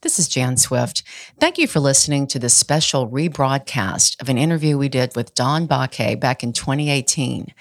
[0.00, 1.02] This is Jan Swift.
[1.40, 5.66] Thank you for listening to this special rebroadcast of an interview we did with Don
[5.66, 7.52] Bacque back in 2018.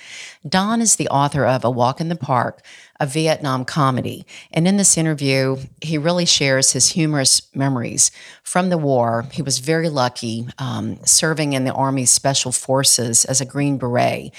[0.47, 2.63] Don is the author of A Walk in the Park,
[2.99, 4.23] a Vietnam comedy.
[4.53, 8.11] And in this interview, he really shares his humorous memories
[8.43, 9.25] from the war.
[9.31, 14.31] He was very lucky um, serving in the Army Special Forces as a Green Beret.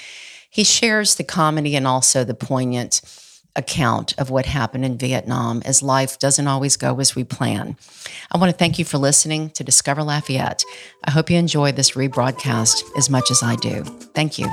[0.49, 3.01] He shares the comedy and also the poignant
[3.55, 7.75] account of what happened in Vietnam as life doesn't always go as we plan.
[8.31, 10.63] I want to thank you for listening to Discover Lafayette.
[11.03, 13.83] I hope you enjoy this rebroadcast as much as I do.
[14.13, 14.47] Thank you.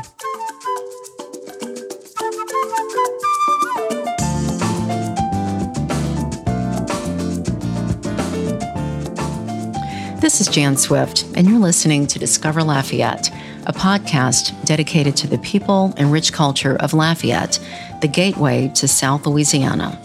[10.26, 13.30] This is Jan Swift, and you're listening to Discover Lafayette,
[13.66, 17.60] a podcast dedicated to the people and rich culture of Lafayette
[18.00, 20.00] the gateway to South Louisiana.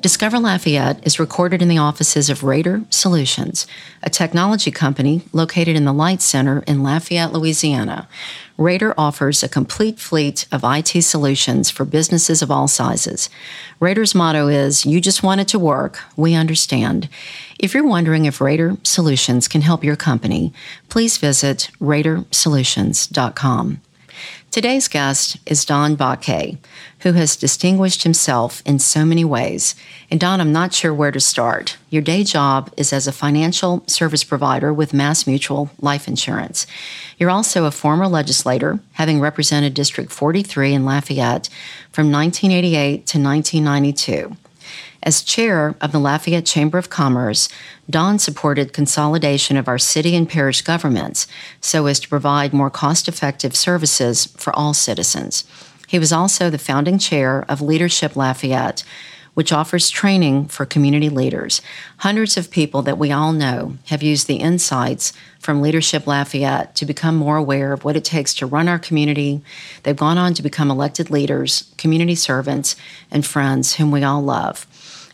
[0.00, 3.66] Discover Lafayette is recorded in the offices of Rader Solutions,
[4.02, 8.08] a technology company located in the LITE Center in Lafayette, Louisiana.
[8.56, 13.28] Rader offers a complete fleet of IT solutions for businesses of all sizes.
[13.78, 17.10] Rader's motto is You just want it to work, we understand.
[17.58, 20.54] If you're wondering if Rader Solutions can help your company,
[20.88, 23.82] please visit radersolutions.com.
[24.50, 26.58] Today's guest is Don Bacque,
[27.00, 29.76] who has distinguished himself in so many ways.
[30.10, 31.76] And Don, I'm not sure where to start.
[31.88, 36.66] Your day job is as a financial service provider with Mass Mutual Life Insurance.
[37.16, 41.48] You're also a former legislator, having represented District 43 in Lafayette
[41.92, 44.36] from 1988 to 1992.
[45.02, 47.48] As chair of the Lafayette Chamber of Commerce,
[47.88, 51.26] Don supported consolidation of our city and parish governments
[51.60, 55.44] so as to provide more cost effective services for all citizens.
[55.88, 58.84] He was also the founding chair of Leadership Lafayette,
[59.34, 61.62] which offers training for community leaders.
[61.98, 66.84] Hundreds of people that we all know have used the insights from Leadership Lafayette to
[66.84, 69.40] become more aware of what it takes to run our community.
[69.82, 72.76] They've gone on to become elected leaders, community servants,
[73.10, 74.66] and friends whom we all love.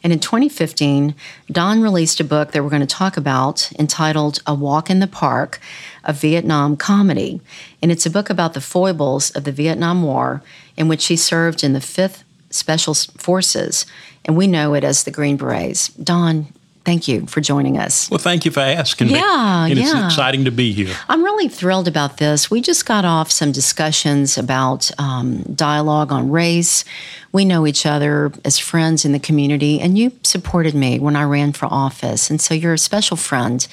[0.06, 1.16] And in 2015,
[1.50, 5.08] Don released a book that we're going to talk about entitled A Walk in the
[5.08, 5.58] Park,
[6.04, 7.40] a Vietnam comedy.
[7.82, 10.44] And it's a book about the foibles of the Vietnam War,
[10.76, 13.84] in which he served in the 5th Special Forces,
[14.24, 15.88] and we know it as the Green Berets.
[15.88, 16.46] Don,
[16.86, 18.08] thank you for joining us.
[18.08, 19.18] Well, thank you for asking yeah, me.
[19.18, 19.84] Yeah, and yeah.
[19.84, 20.94] It's exciting to be here.
[21.08, 22.48] I'm really thrilled about this.
[22.48, 26.84] We just got off some discussions about um, dialogue on race.
[27.32, 31.24] We know each other as friends in the community, and you supported me when I
[31.24, 32.30] ran for office.
[32.30, 33.66] And so you're a special friend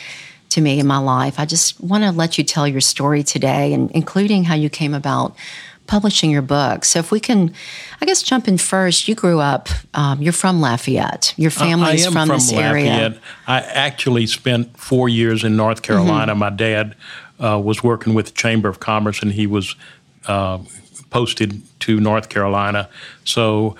[0.50, 1.40] to me in my life.
[1.40, 4.96] I just want to let you tell your story today, and including how you came
[4.96, 5.36] about
[5.88, 6.86] publishing your book.
[6.86, 7.54] So if we can,
[8.02, 9.08] I guess, jump in first.
[9.08, 9.70] You grew up.
[9.94, 11.34] Um, you're from Lafayette.
[11.38, 12.72] Your family's uh, from, from, this Lafayette.
[12.72, 13.22] area.
[13.48, 16.32] I actually spent four years in North Carolina.
[16.32, 16.40] Mm-hmm.
[16.40, 16.96] My dad
[17.40, 19.76] uh, was working with the Chamber of Commerce, and he was
[20.28, 20.60] uh,
[21.10, 22.90] posted to North Carolina.
[23.26, 23.76] So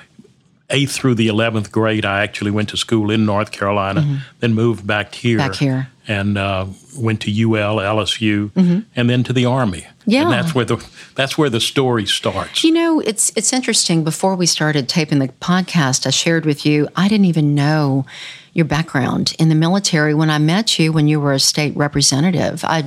[0.70, 4.16] eighth through the 11th grade, I actually went to school in North Carolina, mm-hmm.
[4.40, 5.38] then moved back here.
[5.38, 5.90] Back here.
[6.06, 6.66] And uh,
[6.98, 8.80] went to UL, LSU, mm-hmm.
[8.94, 9.88] and then to the Army.
[10.06, 10.24] Yeah.
[10.24, 12.64] And that's where the that's where the story starts.
[12.64, 14.04] You know, it's it's interesting.
[14.04, 18.06] Before we started taping the podcast, I shared with you, I didn't even know
[18.54, 22.64] your background in the military when I met you when you were a state representative.
[22.64, 22.84] I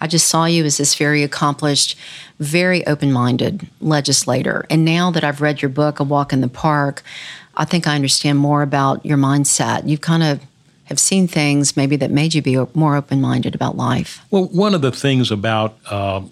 [0.00, 1.96] I just saw you as this very accomplished,
[2.38, 4.64] very open-minded legislator.
[4.70, 7.02] And now that I've read your book, A Walk in the Park,
[7.56, 9.86] I think I understand more about your mindset.
[9.86, 10.40] You've kind of
[10.92, 14.20] have seen things maybe that made you be more open-minded about life.
[14.30, 16.22] Well, one of the things about uh,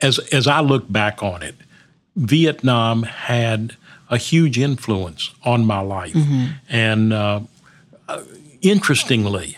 [0.00, 1.56] as as I look back on it,
[2.14, 3.76] Vietnam had
[4.08, 6.52] a huge influence on my life, mm-hmm.
[6.68, 7.40] and uh,
[8.62, 9.56] interestingly,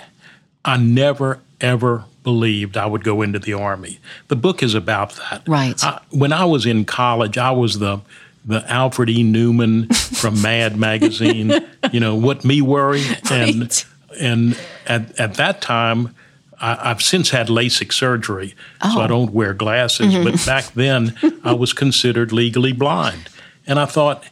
[0.65, 3.99] I never ever believed I would go into the army.
[4.29, 5.43] The book is about that.
[5.47, 5.83] Right.
[5.85, 8.01] I, when I was in college, I was the
[8.45, 9.23] the Alfred E.
[9.23, 11.53] Neuman from Mad magazine.
[11.93, 13.85] You know what me worry and right.
[14.19, 16.15] And at at that time.
[16.61, 18.93] I, have since had LASIK surgery, oh.
[18.93, 20.13] so I don't wear glasses.
[20.13, 20.25] Mm-hmm.
[20.25, 21.15] But back then,
[21.45, 23.29] I was considered legally blind.
[23.65, 24.25] And I thought,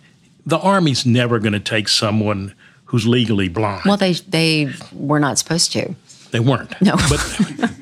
[0.45, 2.53] the Army's never going to take someone
[2.87, 3.83] who's legally blind.
[3.85, 5.95] Well, they, they were not supposed to.
[6.31, 6.75] They weren't.
[6.81, 6.97] No.
[7.09, 7.73] but,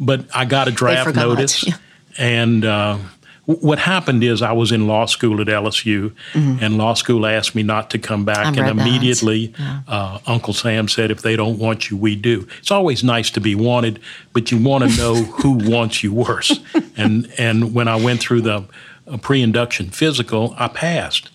[0.00, 1.66] but I got a draft notice.
[1.66, 1.76] Yeah.
[2.18, 2.98] And uh,
[3.46, 6.62] what happened is I was in law school at LSU, mm-hmm.
[6.62, 8.58] and law school asked me not to come back.
[8.58, 9.82] I and immediately, yeah.
[9.86, 13.40] uh, Uncle Sam said, "If they don't want you, we do." It's always nice to
[13.40, 14.00] be wanted,
[14.32, 16.58] but you want to know who wants you worse.
[16.96, 18.64] And and when I went through the
[19.06, 21.30] uh, pre-induction physical, I passed.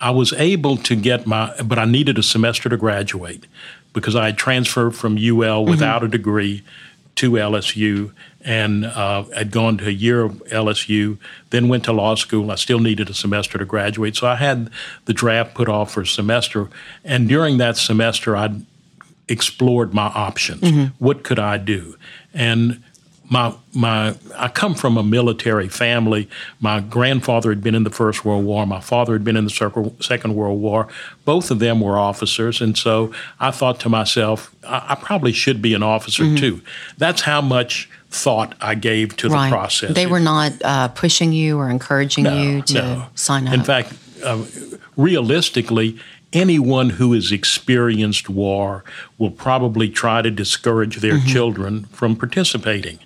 [0.00, 3.46] I was able to get my, but I needed a semester to graduate
[3.94, 6.62] because I had transferred from UL without a degree
[7.18, 8.12] to LSU
[8.44, 11.18] and uh, had gone to a year of LSU,
[11.50, 12.50] then went to law school.
[12.50, 14.70] I still needed a semester to graduate, so I had
[15.06, 16.68] the draft put off for a semester.
[17.04, 18.60] And during that semester, I
[19.28, 20.62] explored my options.
[20.98, 21.96] What could I do?
[22.32, 22.82] And
[23.30, 26.28] my my I come from a military family.
[26.60, 28.66] My grandfather had been in the First World War.
[28.66, 30.88] My father had been in the Circle- Second World War.
[31.24, 35.60] Both of them were officers, and so I thought to myself, I, I probably should
[35.60, 36.62] be an officer too.
[36.96, 39.50] That's how much thought I gave to right.
[39.50, 39.94] the process.
[39.94, 43.06] They were not uh, pushing you or encouraging No, you to no.
[43.14, 43.52] sign up.
[43.52, 43.92] In fact,
[44.24, 44.42] uh,
[44.96, 45.98] realistically,
[46.32, 48.84] anyone who has experienced war
[49.18, 51.26] will probably try to discourage their Mm-hmm.
[51.28, 52.98] children from participating.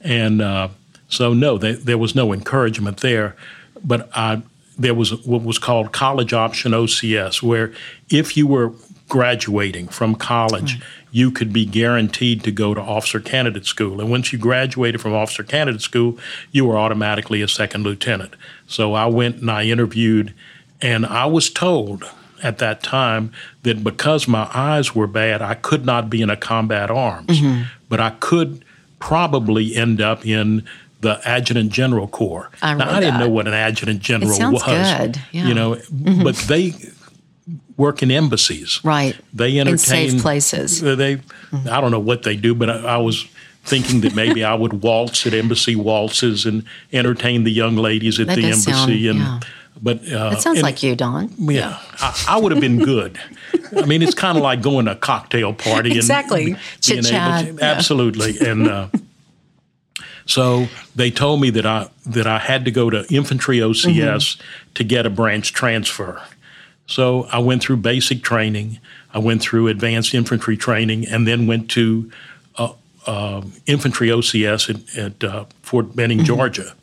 [0.00, 0.68] And uh,
[1.08, 3.36] so, no, they, there was no encouragement there.
[3.84, 4.42] But I,
[4.78, 7.72] there was what was called college option OCS, where
[8.08, 8.72] if you were
[9.08, 10.82] graduating from college, Mm.
[11.12, 14.00] you could be guaranteed to go to officer candidate school.
[14.00, 16.16] And once you graduated from officer candidate school,
[16.52, 18.34] you were automatically a second lieutenant.
[18.68, 20.32] So I went and I interviewed,
[20.80, 22.04] and I was told
[22.44, 23.32] at that time
[23.64, 27.62] that because my eyes were bad, I could not be in a combat arms, Mm-hmm.
[27.88, 28.64] but I could
[29.00, 30.64] probably end up in
[31.00, 32.50] the adjutant general corps.
[32.62, 33.20] I now, I didn't that.
[33.20, 34.62] know what an adjutant general was.
[34.62, 35.42] good, yeah.
[35.42, 35.48] Mm-hmm.
[35.48, 35.78] You know,
[36.22, 36.74] but they
[37.76, 38.80] work in embassies.
[38.84, 39.16] right.
[39.32, 40.82] They In entertain safe places.
[40.84, 41.14] uh, They,
[41.70, 43.26] I don't know what they do, but I, I was
[43.64, 48.26] thinking that maybe I would waltz at embassy waltzes and entertain the young ladies at
[48.26, 49.08] That the does sound- embassy.
[49.08, 49.40] and yeah.
[49.82, 51.30] But uh, That sounds and- like you, Don.
[51.38, 53.18] yeah, I, I would have been good.
[53.76, 56.40] I mean, it's kind of like going to a cocktail party Exactly.
[56.40, 56.46] and
[56.86, 57.64] being Chit-chat, able yeah.
[57.66, 58.38] absolutely.
[58.46, 58.88] And uh,
[60.26, 64.72] so they told me that I that I had to go to infantry OCS Mm-hmm.
[64.74, 66.22] to get a branch transfer.
[66.86, 68.78] So I went through basic training,
[69.14, 72.10] I went through advanced infantry training, and then went to
[72.56, 72.72] uh,
[73.06, 76.26] uh, infantry OCS at, at uh, Fort Benning, Mm-hmm.
[76.26, 76.74] Georgia.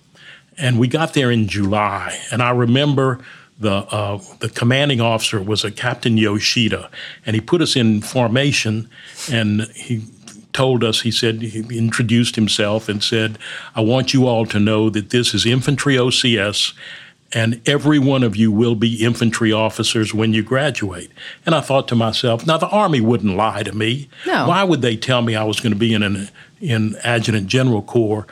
[0.57, 3.19] And we got there in July, and I remember
[3.59, 6.89] the uh, the commanding officer was a Captain Yoshida,
[7.25, 8.89] and he put us in formation,
[9.31, 10.03] and he
[10.53, 13.37] told us he said he introduced himself and said,
[13.75, 16.73] "I want you all to know that this is infantry OCS."
[17.33, 21.11] And every one of you will be infantry officers when you graduate.
[21.45, 24.07] And I thought to myself, now the Army wouldn't lie to me.
[24.25, 24.47] No.
[24.47, 26.29] Why would they tell me I was going to be in an
[26.61, 28.25] in Adjutant General Corps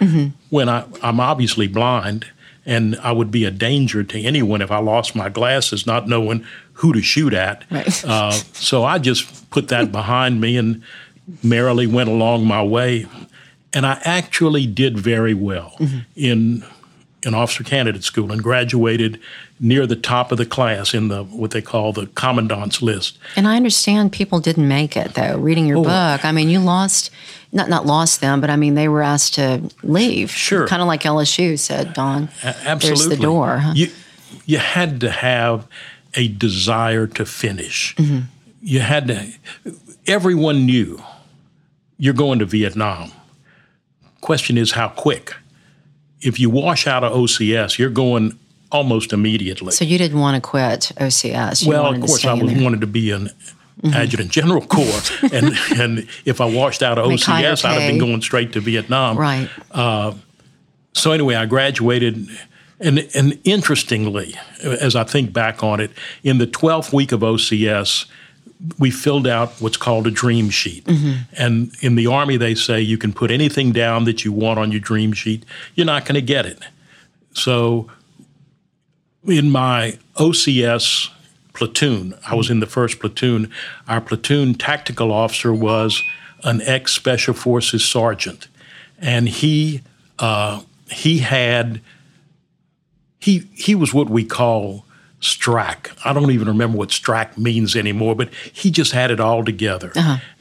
[0.50, 2.25] when I, I'm obviously blind
[2.66, 6.45] and I would be a danger to anyone if I lost my glasses, not knowing
[6.74, 7.63] who to shoot at.
[7.69, 8.06] Right.
[8.06, 10.81] Uh, so I just put that behind me and
[11.44, 13.07] merrily went along my way.
[13.74, 15.77] And I actually did very well
[16.16, 16.63] in
[17.25, 19.19] in officer candidate school and graduated
[19.60, 23.18] near the top of the class in the what they call the commandant's list.
[23.36, 25.38] And I understand people didn't make it though.
[25.38, 25.68] Reading Oh.
[25.68, 27.10] your book, I mean, you lost
[27.51, 30.30] not not lost them, but I mean they were asked to leave.
[30.31, 30.68] Sure.
[30.68, 32.30] kind of like LSU said, Don.
[32.44, 32.88] A- Absolutely.
[33.07, 33.57] There's the door.
[33.57, 33.74] Huh?
[33.75, 33.89] You
[34.45, 35.68] you had to have
[36.13, 37.95] a desire to finish.
[37.95, 38.19] Mm-hmm.
[38.62, 39.27] You had to.
[40.07, 41.01] Everyone knew
[41.98, 43.12] you're going to Vietnam.
[44.22, 45.33] Question is how quick.
[46.21, 48.38] If you wash out of OCS, you're going
[48.71, 49.71] almost immediately.
[49.71, 51.63] so you didn't want to quit OCS.
[51.63, 52.51] You well, of course, I was.
[52.51, 52.63] Mm-hmm.
[52.63, 53.29] wanted to be an
[53.94, 55.01] adjutant general corps,
[55.31, 59.17] and and if I washed out of OCS, I'd have been going straight to Vietnam.
[59.17, 59.50] right.
[60.93, 62.27] so anyway, I graduated,
[62.79, 65.91] and and interestingly, as I think back on it,
[66.24, 68.05] in the twelfth week of OCS,
[68.79, 70.88] we filled out what's called a dream sheet.
[71.38, 74.72] And in the Army, they say you can put anything down that you want on
[74.72, 75.45] your dream sheet.
[75.75, 76.60] You're not going to get it.
[77.34, 77.89] So
[79.27, 81.10] in my OCS
[81.53, 83.51] platoon, I was in the first platoon.
[83.88, 86.01] Our platoon tactical officer was
[86.43, 88.48] an ex Special Forces sergeant,
[89.00, 89.81] and he
[90.19, 91.81] uh, he had
[93.19, 94.85] he he was what we call
[95.25, 95.91] strack.
[96.05, 99.91] I don't even remember what strack means anymore, but he just had it all together,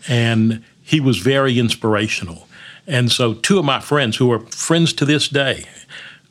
[0.09, 2.47] and he was very inspirational.
[2.87, 5.65] And so, two of my friends, who are friends to this day,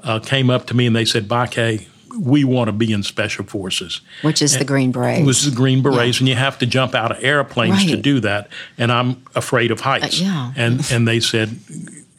[0.03, 1.87] uh, came up to me and they said, "Bacque,
[2.19, 5.25] we want to be in special forces." Which is the Green Berets.
[5.25, 8.19] This is the Green Berets, and you have to jump out of airplanes to do
[8.19, 8.49] that.
[8.77, 10.21] And I'm afraid of heights.
[10.21, 10.53] Uh, yeah.
[10.55, 11.57] And and they said,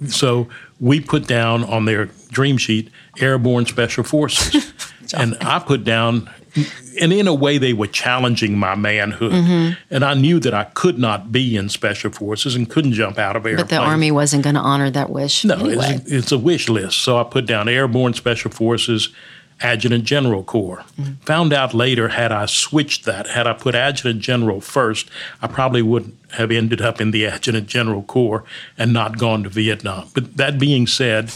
[0.09, 0.49] so
[0.81, 4.73] we put down on their dream sheet Airborne Special Forces,
[5.13, 6.31] and I put down.
[7.01, 9.73] And in a way, they were challenging my manhood, Mm-hmm.
[9.93, 13.35] and I knew that I could not be in special forces and couldn't jump out
[13.35, 13.69] of airplanes.
[13.69, 15.97] but the Army wasn't going to honor that wish No, anyway.
[15.97, 16.99] it's, it's a wish list.
[16.99, 19.09] So I put down Airborne Special Forces,
[19.63, 20.85] Adjutant General Corps.
[21.23, 25.09] Found out later, had I switched that, had I put Adjutant General first,
[25.43, 28.45] I probably would have ended up in the Adjutant General Corps
[28.79, 30.09] and not gone to Vietnam.
[30.15, 31.33] But that being said,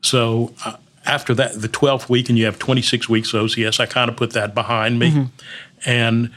[0.00, 3.86] so uh, after that, the 12th week, and you have 26 weeks of OCS, I
[3.86, 5.10] kind of put that behind me.
[5.10, 5.24] Mm-hmm.
[5.84, 6.32] And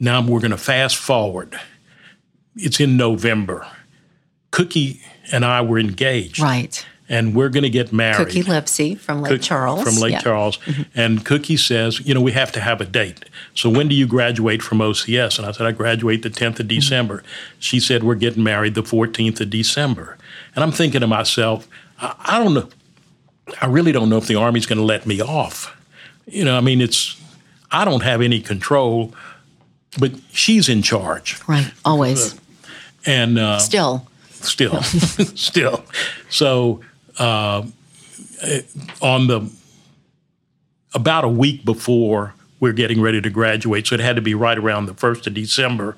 [0.00, 1.58] now we're going to fast forward.
[2.56, 3.66] It's in November.
[4.50, 5.02] Cookie
[5.32, 6.40] and I were engaged.
[6.40, 6.84] Right.
[7.08, 8.26] And we're going to get married.
[8.26, 9.82] Cookie Lipsy from Lake Cook- Charles.
[9.84, 10.20] From Lake Yeah.
[10.20, 10.58] Charles.
[10.58, 10.82] Mm-hmm.
[10.96, 13.26] And Cookie says, you know, we have to have a date.
[13.54, 15.38] So when do you graduate from OCS?
[15.38, 16.68] And I said, I graduate the 10th of mm-hmm.
[16.68, 17.22] December.
[17.60, 20.18] She said, we're getting married the 14th of December.
[20.56, 21.68] And I'm thinking to myself,
[22.00, 22.68] I, I don't know.
[23.60, 25.74] I really don't know if the Army's going to let me off.
[26.26, 27.20] You know, I mean, it's,
[27.70, 29.12] I don't have any control,
[29.98, 31.40] but she's in charge.
[31.46, 31.70] Right.
[31.84, 32.38] Always.
[33.04, 34.08] And, uh, Still.
[34.32, 35.84] still, still.
[36.28, 36.80] So
[37.18, 37.62] uh,
[39.00, 39.50] on the
[40.94, 44.56] about a week before we're getting ready to graduate, so it had to be right
[44.58, 45.96] around the first of December.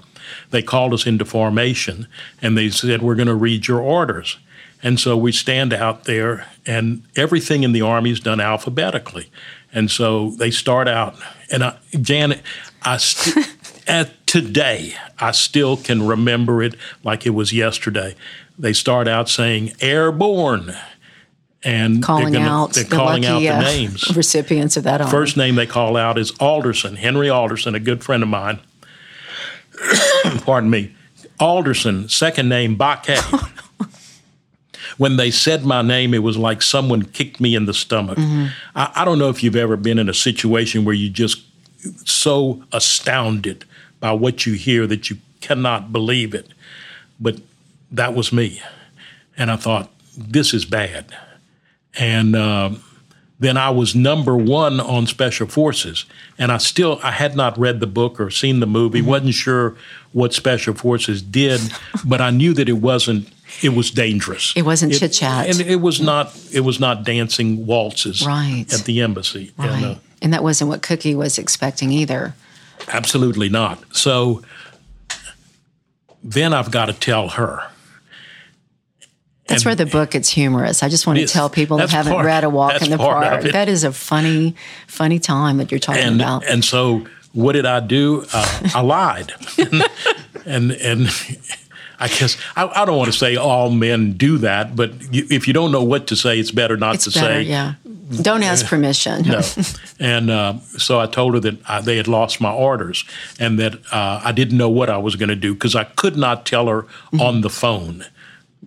[0.51, 2.09] They called us into formation
[2.43, 4.39] and they said, "We're going to read your orders."
[4.83, 9.29] And so we stand out there, and everything in the army is done alphabetically.
[9.73, 11.17] And so they start out,
[11.51, 12.43] and I, Janet,
[12.83, 13.49] I st-
[13.89, 18.15] at today I still can remember it like it was yesterday.
[18.59, 20.75] They start out saying "airborne,"
[21.65, 24.05] and Calling they're, gonna- out they're the calling lucky out the uh, names.
[24.17, 25.11] recipients of that honor.
[25.11, 28.61] First name they call out is Alderson, Henry Alderson, a good friend of mine.
[30.43, 30.95] Pardon me.
[31.41, 33.19] Alderson, second name Bacque.
[34.99, 38.19] when they said my name, it was like someone kicked me in the stomach.
[38.77, 41.43] I, I don't know if you've ever been in a situation where you just
[42.05, 43.65] so astounded
[44.01, 46.49] by what you hear that you cannot believe it.
[47.21, 47.41] But
[47.93, 48.61] that was me.
[49.37, 51.17] And I thought, this is bad.
[51.99, 52.83] And um,
[53.39, 56.05] then I was number one on Special Forces,
[56.39, 59.09] and I still I had not read the book or seen the movie, Mm-hmm.
[59.09, 59.77] wasn't sure
[60.13, 61.61] what Special Forces did,
[62.05, 63.29] but I knew that it wasn't.
[63.63, 64.53] It was dangerous.
[64.57, 65.49] It wasn't chit-chat.
[65.49, 66.33] and it was not.
[66.53, 68.67] It was not dancing waltzes Right.
[68.73, 69.53] at the embassy.
[69.57, 69.71] Right.
[69.71, 72.35] And, uh, and that wasn't what Cookie was expecting either.
[72.89, 73.79] absolutely not.
[73.95, 74.43] So
[76.23, 77.63] then I've got to tell her.
[79.47, 80.83] That's And- where the book gets humorous.
[80.83, 83.43] I just want to tell people that haven't part- read A Walk in the Park.
[83.53, 84.55] That is a funny,
[84.87, 86.45] funny time that you're talking and about.
[86.47, 88.27] and so what did I do?
[88.33, 89.33] Uh, I lied,
[90.47, 91.09] and and
[92.01, 95.47] I guess I, I don't want to say all men do that, but you, if
[95.49, 97.75] you don't know what to say, it's better not it's to better, say yeah.
[98.23, 99.23] Don't ask permission.
[99.23, 99.41] no.
[100.01, 103.05] And uh, so I told her that I, they had lost my orders
[103.39, 106.17] and that uh, I didn't know what I was going to do because I could
[106.17, 107.21] not tell her Mm-hmm.
[107.21, 108.05] on the phone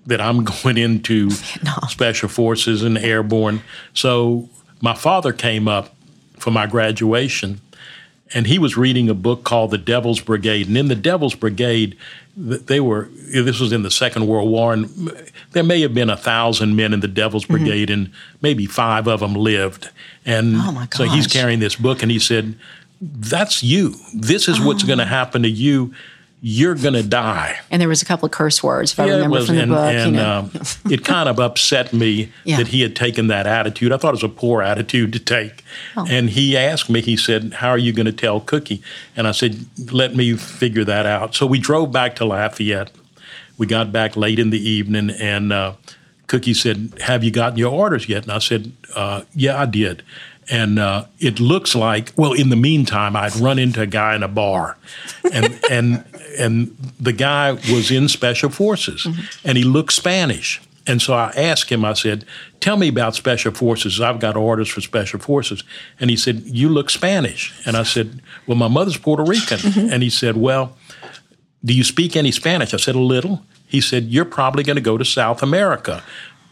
[0.06, 1.30] that I'm going into
[1.90, 3.62] Special Forces and Airborne.
[3.94, 4.50] So
[4.82, 5.96] my father came up
[6.38, 7.62] for my graduation
[8.34, 10.68] and he was reading a book called The Devil's Brigade.
[10.68, 11.98] And in The Devil's Brigade,
[12.38, 15.12] they were, this was in the Second World War, and
[15.52, 17.54] there may have been a thousand men in the Devil's Mm-hmm.
[17.54, 18.12] Brigade, and
[18.42, 19.90] maybe five of them lived.
[20.26, 22.56] And Oh, so he's carrying this book, and he said,
[23.02, 23.96] That's you.
[24.14, 24.88] This is what's Oh.
[24.88, 25.94] going to happen to you.
[26.44, 27.60] You're going to die.
[27.70, 29.56] And there was a couple of curse words, if I Yeah, it remember was, from
[29.58, 29.94] the and, book.
[29.94, 30.40] and you know.
[30.40, 30.52] um,
[30.92, 32.58] it kind of upset me Yeah.
[32.58, 33.92] that he had taken that attitude.
[33.92, 35.64] I thought it was a poor attitude to take.
[35.96, 36.08] Oh.
[36.10, 38.82] And he asked me, he said, How are you going to tell Cookie?
[39.16, 41.36] And I said, Let me figure that out.
[41.36, 42.92] So we drove back to Lafayette.
[43.60, 45.74] We got back late in the evening, and uh,
[46.26, 48.24] Cookie said, Have you gotten your orders yet?
[48.24, 50.02] And I said, uh, Yeah, I did.
[50.50, 54.24] And uh, it looks like, well, in the meantime, I'd run into a guy in
[54.24, 54.78] a bar,
[55.32, 56.04] and and
[56.38, 59.08] and the guy was in special forces,
[59.44, 60.62] and he looked Spanish.
[60.88, 62.26] And so I asked him, I said,
[62.60, 64.02] Tell me about special forces.
[64.02, 65.64] I've got orders for special forces.
[66.00, 67.54] And he said, You look Spanish.
[67.66, 69.92] And I said, Well, my mother's Puerto Rican.
[69.92, 70.76] And he said, Well,
[71.64, 72.74] do you speak any Spanish?
[72.74, 73.44] I said, A little.
[73.68, 76.04] He said, You're probably going to go to South America.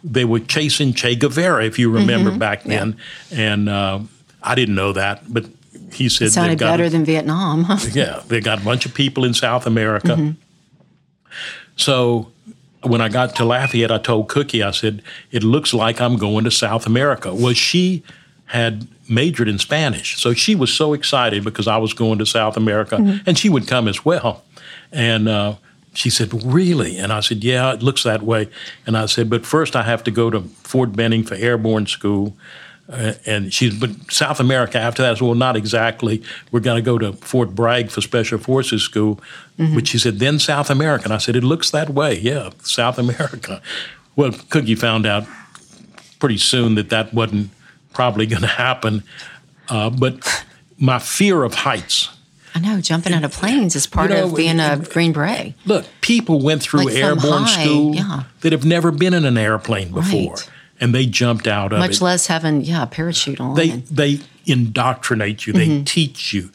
[0.03, 2.97] They were chasing Che Guevara, if you remember back then.
[3.31, 3.99] And uh,
[4.41, 5.45] I didn't know that, but
[5.91, 7.63] he said, it sounded got better a- than Vietnam.
[7.63, 7.77] huh?
[7.93, 10.35] yeah, they got a bunch of people in South America.
[11.75, 12.31] So
[12.83, 15.01] when I got to Lafayette, I told Cookie, I said,
[15.31, 17.33] it looks like I'm going to South America.
[17.33, 18.03] Well, she
[18.45, 20.17] had majored in Spanish.
[20.19, 23.67] So she was so excited because I was going to South America and she would
[23.67, 24.43] come as well.
[24.91, 25.55] And uh,
[25.93, 26.97] she said, Really?
[26.97, 28.49] And I said, Yeah, it looks that way.
[28.85, 32.35] And I said, But first I have to go to Fort Benning for airborne school.
[32.91, 35.11] Uh, and she, but South America after that.
[35.11, 36.23] I said, well, not exactly.
[36.51, 39.21] We're going to go to Fort Bragg for Special Forces School.
[39.75, 41.03] But she said, then South America.
[41.03, 42.17] And I said, it looks that way.
[42.17, 43.61] Yeah, South America.
[44.15, 45.25] Well, Cookie found out
[46.19, 47.51] pretty soon that that wasn't
[47.93, 49.03] probably going to happen.
[49.69, 50.45] Uh, but
[50.77, 52.09] my fear of heights.
[52.55, 55.53] I know jumping out of planes is part You know, of being a Green Beret.
[55.65, 58.23] Look, people went through Like airborne high, school yeah.
[58.41, 60.49] that have never been in an airplane before, Right.
[60.79, 61.93] and they jumped out of Much it.
[61.93, 63.55] Much less having yeah a parachute on.
[63.55, 65.83] they they indoctrinate you they mm-hmm.
[65.83, 66.49] teach you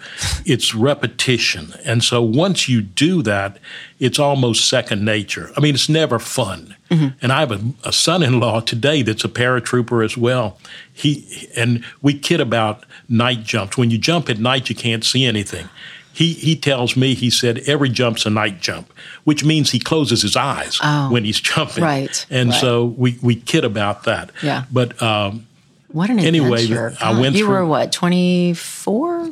[0.45, 3.57] it's repetition and so once you do that
[4.01, 6.75] it's almost second nature i mean it's never fun
[7.23, 10.59] and i have a, a son-in-law today that's a paratrooper as well
[10.93, 15.25] he and we kid about night jumps when you jump at night you can't see
[15.25, 15.69] anything
[16.13, 18.93] he, he tells me he said every jump's a night jump,
[19.25, 21.11] which means he closes his eyes Oh.
[21.11, 21.83] when he's jumping.
[21.83, 22.61] Right, And right.
[22.61, 24.31] so we, we kid about that.
[24.41, 24.63] Yeah.
[24.71, 25.49] But um,
[25.89, 26.95] what an anyway, adventure!
[27.01, 29.31] I went You were what twenty four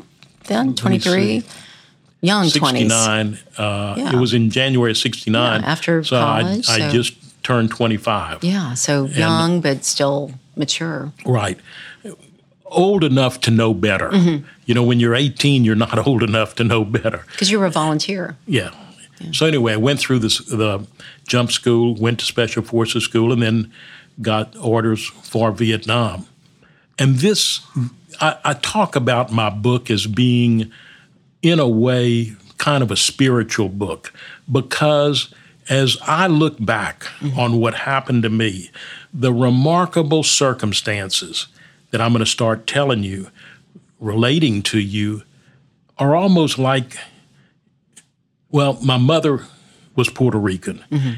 [0.49, 0.75] then?
[0.75, 1.45] Twenty three.
[2.21, 2.91] Young twenties.
[2.93, 3.39] 69.
[3.57, 4.13] Uh, Yeah.
[4.15, 5.61] It was in January of 69.
[5.61, 8.45] Yeah, after so college, I, I so- just turned 25.
[8.45, 11.13] Yeah, so young but still mature.
[11.25, 11.59] Right.
[12.67, 14.11] Old enough to know better.
[14.11, 14.47] Mm-hmm.
[14.65, 17.25] You know, when you're 18, you're not old enough to know better.
[17.33, 18.37] Because you were a volunteer.
[18.47, 18.71] Yeah.
[19.33, 20.85] So anyway, I went through this, the
[21.29, 23.73] jump school, went to Special Forces school, and then
[24.21, 26.27] got orders for Vietnam.
[26.99, 27.61] And this,
[28.21, 30.73] I, I talk about my book as being,
[31.41, 34.13] in a way, kind of a spiritual book
[34.51, 35.33] because
[35.69, 38.71] as I look back on what happened to me,
[39.13, 41.47] the remarkable circumstances
[41.91, 43.29] that I'm going to start telling you,
[44.01, 45.23] relating to you,
[45.99, 46.97] are almost like
[48.53, 49.41] well, my mother
[49.97, 50.85] was Puerto Rican.
[50.91, 51.13] Mm-hmm.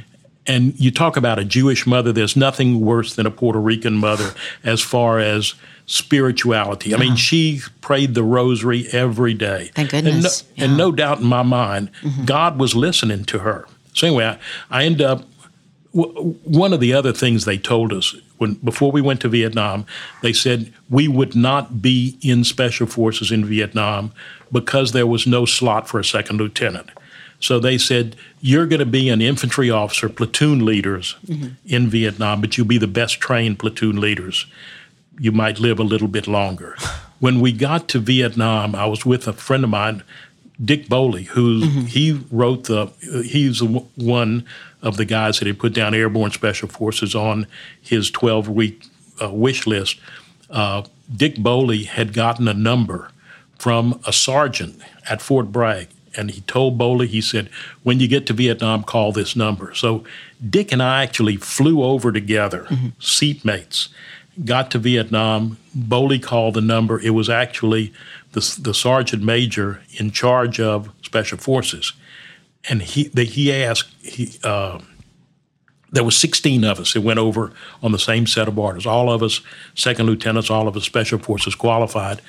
[0.47, 4.35] And you talk about a Jewish mother, there's nothing worse than a Puerto Rican mother
[4.63, 5.55] as far as
[5.87, 6.95] spirituality.
[6.95, 7.17] I mean, uh-huh.
[7.17, 9.71] she prayed the rosary every day.
[9.75, 10.45] Thank And no, goodness.
[10.57, 12.25] and no doubt in my mind, mm-hmm.
[12.25, 13.67] God was listening to her.
[13.95, 14.39] So anyway,
[14.71, 15.25] I, I end up
[15.95, 19.87] w- one of the other things they told us when before we went to Vietnam,
[20.23, 24.13] they said we would not be in special forces in Vietnam
[24.53, 26.91] because there was no slot for a second lieutenant.
[27.41, 31.49] So they said you're going to be an infantry officer, platoon leaders mm-hmm.
[31.67, 34.47] in Vietnam, but you'll be the best trained platoon leaders.
[35.19, 36.77] You might live a little bit longer.
[37.21, 40.03] When we got to Vietnam, I was with a friend of mine,
[40.63, 42.87] Dick Bowley, who he wrote the
[43.25, 44.45] he's one
[44.83, 47.47] of the guys that had put down airborne special forces on
[47.81, 48.87] his 12 week
[49.21, 49.99] uh, wish list.
[50.51, 50.83] Uh,
[51.15, 53.11] Dick Bowley had gotten a number
[53.59, 57.49] from a sergeant at Fort Bragg, and he told Bowley, he said,
[57.83, 60.05] "When you get to Vietnam, call this number." So
[60.49, 62.67] Dick and I actually flew over together,
[63.01, 63.89] seatmates.
[64.45, 65.59] Got to Vietnam.
[65.75, 67.01] Bowley called the number.
[67.01, 67.93] It was actually
[68.35, 71.93] the, the sergeant major in charge of special forces,
[72.69, 74.39] and he he asked he.
[74.43, 74.81] Uh,
[75.93, 78.85] there was 16 of us that went over on the same set of orders.
[78.85, 79.41] All of us
[79.77, 82.21] second lieutenants, all of us special forces qualified.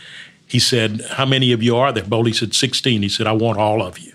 [0.45, 3.57] He said, "How many of you are there?" Bowley said, "16." He said, "I want
[3.57, 4.13] all of you."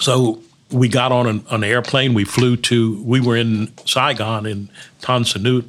[0.00, 2.14] So we got on an, an airplane.
[2.14, 3.02] We flew to.
[3.02, 4.68] We were in Saigon in
[5.00, 5.68] Tan Son Nhut.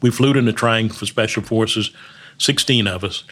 [0.00, 1.90] We flew to Nha Trang for special forces,
[2.38, 3.24] 16 of us.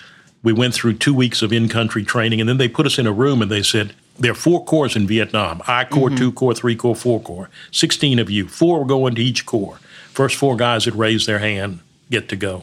[0.46, 3.12] We went through two weeks of in-country training, and then they put us in a
[3.12, 6.18] room and they said, there are four corps in Vietnam, I Corps, mm-hmm.
[6.18, 7.50] two Corps, three Corps, four Corps.
[7.72, 9.80] 16 of you, four go into each corps.
[10.12, 11.80] First four guys that raise their hand
[12.12, 12.62] get to go.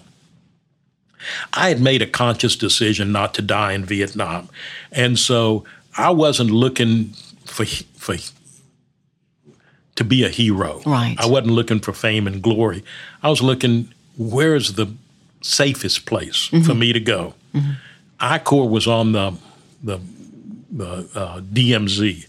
[1.51, 4.47] I had made a conscious decision not to die in Vietnam.
[4.93, 5.65] And so
[5.97, 7.09] I wasn't looking
[7.43, 8.15] for, for
[9.95, 10.81] to be a hero.
[10.85, 11.17] Right.
[11.19, 12.81] I wasn't looking for fame and glory.
[13.21, 14.87] I was looking where's the
[15.41, 16.79] safest place for mm-hmm.
[16.79, 17.33] me to go.
[18.19, 19.33] I Corps was on the
[19.83, 19.99] the,
[20.71, 22.25] the uh, DMZ,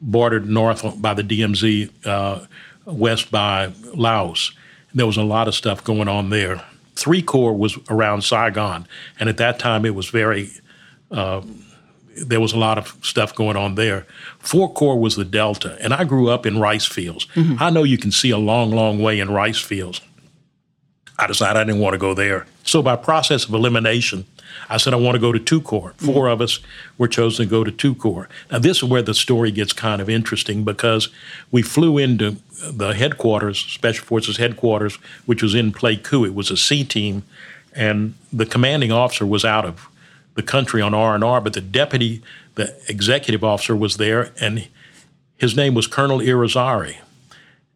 [0.00, 2.46] bordered north by the DMZ, uh,
[2.84, 4.52] west by Laos.
[4.94, 6.64] There was a lot of stuff going on there.
[6.96, 8.88] Three Corps was around Saigon,
[9.20, 10.50] and at that time it was very
[12.16, 14.06] there was a lot of stuff going on there.
[14.38, 17.26] Four Corps was the Delta, and I grew up in rice fields.
[17.60, 20.00] I know you can see a long, long way in rice fields.
[21.18, 22.46] I decided I didn't want to go there.
[22.64, 24.26] So by process of elimination,
[24.68, 25.94] I said I want to go to two corps.
[25.98, 26.12] Mm-hmm.
[26.12, 26.60] 4 of us
[26.98, 28.28] were chosen to go to two corps.
[28.50, 31.08] Now this is where the story gets kind of interesting because
[31.50, 36.26] we flew into the headquarters, Special Forces headquarters, which was in Pleiku.
[36.26, 37.22] It was a C team,
[37.74, 39.88] and the commanding officer was out of
[40.34, 42.22] the country on R and R, but the deputy,
[42.54, 44.68] the executive officer, was there, and
[45.36, 46.96] his name was Colonel Irizarry.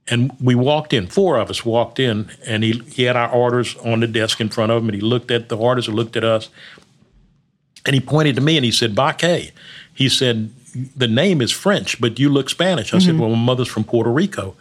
[0.09, 3.77] And we walked in, four of us walked in, and he, he had our orders
[3.77, 6.17] on the desk in front of him, and he looked at the orders and looked
[6.17, 6.49] at us,
[7.87, 9.53] and he pointed to me and he said, Bacque.
[9.95, 10.51] He said,
[10.97, 12.93] The name is French, but you look Spanish.
[12.93, 13.21] I said, mm-hmm.
[13.21, 14.55] Well, my mother's from Puerto Rico.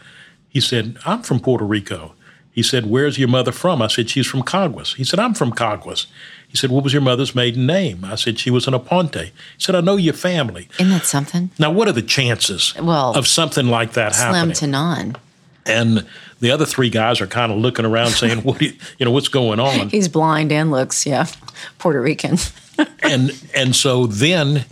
[0.48, 2.14] He said, I'm from Puerto Rico.
[2.52, 3.82] He said, Where's your mother from?
[3.82, 4.96] I said, She's from Caguas.
[4.96, 6.08] He said, I'm from Caguas.
[6.48, 8.04] He said, What was your mother's maiden name?
[8.06, 9.26] I said, She was an Aponte.
[9.26, 10.68] He said, I know your family.
[10.80, 11.52] Isn't that something?
[11.60, 14.56] Now, what are the chances Well, of something like that Slim happening?
[14.56, 15.16] to none.
[15.66, 16.06] And
[16.40, 19.12] the other three guys are kind of looking around saying, What do you, you know,
[19.12, 19.90] what's going on?
[19.90, 21.28] He's blind and looks, yeah,
[21.78, 22.38] Puerto Rican.
[23.04, 24.66] and and so then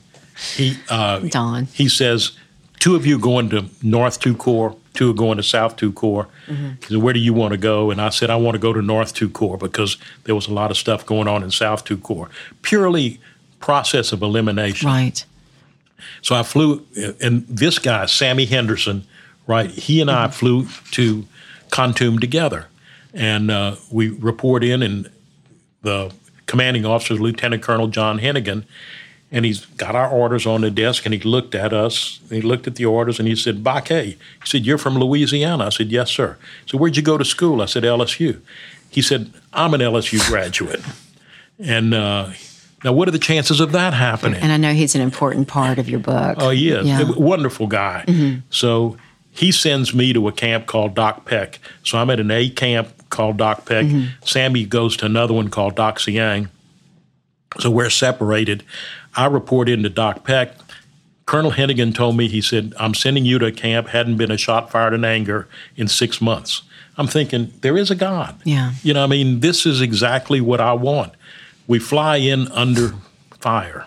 [0.56, 1.66] he uh, Don.
[1.66, 2.32] he says,
[2.80, 6.28] two of you going to North Two Corps, two are going to South Two Corps.
[6.48, 7.92] He said, where do you want to go?
[7.92, 10.54] And I said, I want to go to North Two Corps because there was a
[10.54, 12.30] lot of stuff going on in South Two Corps.
[12.62, 13.20] Purely
[13.60, 14.88] process of elimination.
[14.88, 15.26] Right.
[16.22, 16.86] So I flew,
[17.20, 19.06] and this guy, Sammy Henderson,
[19.48, 21.26] right, he and I flew to
[21.70, 22.68] Kontum together.
[23.14, 25.10] And uh, we report in, and
[25.82, 26.14] the
[26.46, 28.66] commanding officer is Lieutenant Colonel John Hennigan.
[29.30, 32.20] And he's got our orders on the desk, and he looked at us.
[32.30, 33.90] And he looked at the orders, and he said, Bacque.
[34.06, 35.66] He said, You're from Louisiana.
[35.66, 36.38] I said, Yes, sir.
[36.66, 37.62] Said, Where'd you go to school?
[37.62, 38.40] I said, LSU.
[38.90, 40.82] He said, I'm an LSU graduate.
[41.60, 42.30] and uh,
[42.84, 44.42] now, what are the chances of that happening?
[44.42, 46.38] And I know he's an important part of your book.
[46.40, 46.86] Oh, he is.
[46.88, 47.02] Yeah.
[47.02, 48.40] A wonderful guy.
[48.50, 48.98] So
[49.38, 51.60] he sends me to a camp called Dak Pek.
[51.84, 53.86] So I'm at an A camp called Dak Pek.
[53.86, 54.26] Mm-hmm.
[54.26, 56.50] Sammy goes to another one called Dak Seang.
[57.60, 58.64] So we're separated.
[59.16, 60.54] I report into Dak Pek.
[61.28, 64.38] Colonel Hennigan told me, he said, I'm sending you to a camp, hadn't been a
[64.38, 66.64] shot fired in anger in six months.
[66.98, 68.40] I'm thinking, there is a God.
[68.44, 68.72] Yeah.
[68.82, 71.14] You know, I mean, this is exactly what I want.
[71.68, 72.96] We fly in under
[73.40, 73.86] fire.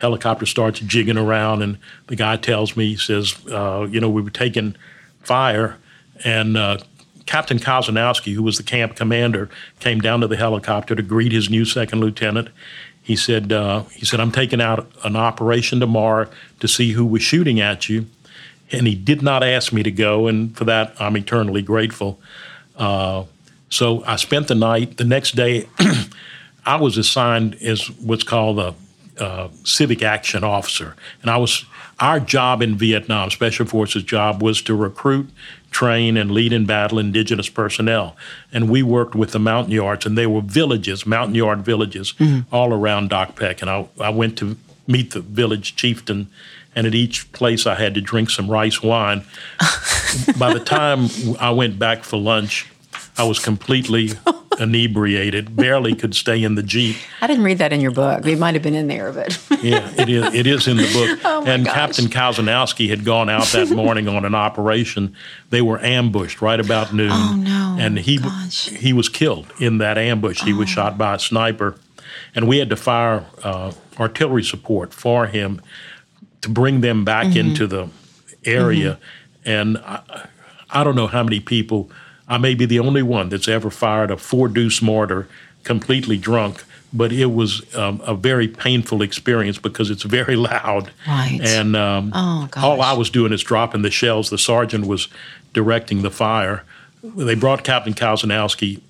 [0.00, 4.22] Helicopter starts jigging around, and the guy tells me, he says, uh, you know, we
[4.22, 4.74] were taking
[5.22, 5.76] fire,
[6.24, 6.78] and uh,
[7.26, 11.50] Captain Kozanowski, who was the camp commander, came down to the helicopter to greet his
[11.50, 12.48] new second lieutenant.
[13.02, 16.28] He said, uh, he said, I'm taking out an operation tomorrow
[16.60, 18.06] to see who was shooting at you.
[18.72, 22.20] And he did not ask me to go, and for that, I'm eternally grateful.
[22.76, 23.24] Uh,
[23.68, 24.96] so I spent the night.
[24.96, 25.68] The next day,
[26.66, 28.74] I was assigned as what's called a
[29.18, 31.64] uh, civic action officer, and I was
[32.00, 35.28] our job in Vietnam, Special Forces job, was to recruit,
[35.70, 38.16] train, and lead in battle indigenous personnel.
[38.50, 42.14] And we worked with the Montagnards, and they were villages, Montagnard villages,
[42.50, 43.60] all around Dak Pek.
[43.60, 46.28] And I, I went to meet the village chieftain,
[46.74, 49.24] and at each place I had to drink some rice wine.
[50.38, 52.66] By the time I went back for lunch,
[53.18, 54.10] I was completely
[54.58, 56.96] inebriated, barely could stay in the Jeep.
[57.20, 58.26] I didn't read that in your book.
[58.26, 60.34] It might have been in there, but Yeah, it is.
[60.34, 61.18] It is in the book.
[61.30, 61.74] Oh, my and gosh.
[61.74, 65.14] Captain Kozanowski had gone out that morning on an operation.
[65.50, 67.10] They were ambushed right about noon.
[67.12, 67.76] Oh, no.
[67.78, 68.70] And he Gosh.
[68.72, 68.76] Oh.
[68.76, 70.42] he was killed in that ambush.
[70.42, 71.76] He was shot by a sniper,
[72.34, 75.60] and we had to fire uh, artillery support for him
[76.42, 77.38] to bring them back Mm-hmm.
[77.38, 77.88] into the
[78.44, 78.98] area.
[79.44, 80.28] And I,
[80.70, 81.90] I don't know how many people.
[82.30, 85.26] I may be the only one that's ever fired a four deuce mortar
[85.64, 90.92] completely drunk, but it was um, a very painful experience because it's very loud.
[91.06, 91.40] Right.
[91.42, 94.30] And um, Oh, all I was doing is dropping the shells.
[94.30, 95.08] The sergeant was
[95.52, 96.62] directing the fire.
[97.02, 98.80] They brought Captain Kozanowski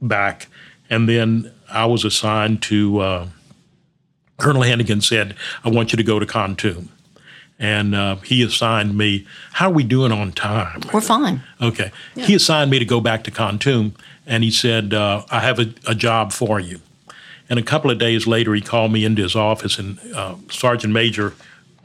[0.00, 0.46] back,
[0.88, 3.00] and then I was assigned to.
[3.00, 3.28] Uh,
[4.36, 6.88] Colonel Hennigan said, "I want you to go to Kontum,"
[7.58, 9.26] and uh, he assigned me.
[9.52, 10.82] How are we doing on time?
[10.92, 11.42] we're fine.
[11.60, 11.92] Okay.
[12.14, 13.94] He assigned me to go back to Kontum,
[14.26, 16.80] and he said, uh, I have a, a job for you.
[17.48, 20.92] And a couple of days later, he called me into his office, and uh, Sergeant
[20.92, 21.34] Major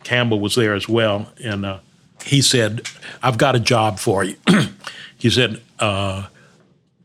[0.03, 1.32] Campbell was there as well.
[1.43, 1.79] And uh,
[2.23, 2.88] he said,
[3.21, 4.36] I've got a job for you.
[5.17, 6.27] he said, uh,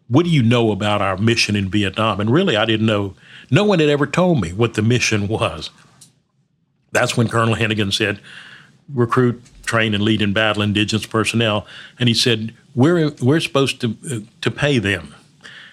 [0.08, 2.20] What do you know about our mission in Vietnam?
[2.20, 3.14] And really, I didn't know.
[3.50, 5.70] No one had ever told me what the mission was.
[6.92, 8.20] That's when Colonel Hennigan said,
[8.92, 11.66] recruit, train, and lead in battle indigenous personnel.
[11.98, 15.14] And he said, we're, we're supposed to, uh, to pay them.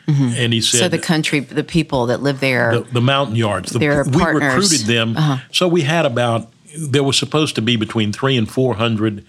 [0.08, 3.71] And he said, So the country, the people that live there, the, the Montagnards.
[3.71, 4.43] The, They're we partners.
[4.43, 4.58] Uh-huh.
[4.62, 5.39] recruited them.
[5.54, 9.24] So we had about, there was supposed to be between three and 400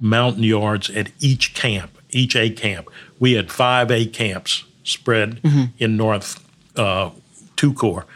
[0.00, 2.88] Montagnards at each camp, each A camp.
[3.20, 5.64] We had five A camps spread Mm-hmm.
[5.78, 6.42] in North
[6.78, 7.10] uh,
[7.56, 8.06] Two Corps.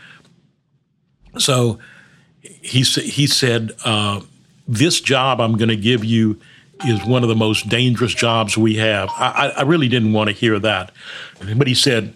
[1.38, 1.78] So
[2.40, 4.20] he, he said, uh,
[4.68, 6.40] This job I'm going to give you
[6.84, 9.08] is one of the most dangerous jobs we have.
[9.16, 10.92] I, I really didn't want to hear that.
[11.56, 12.14] But he said,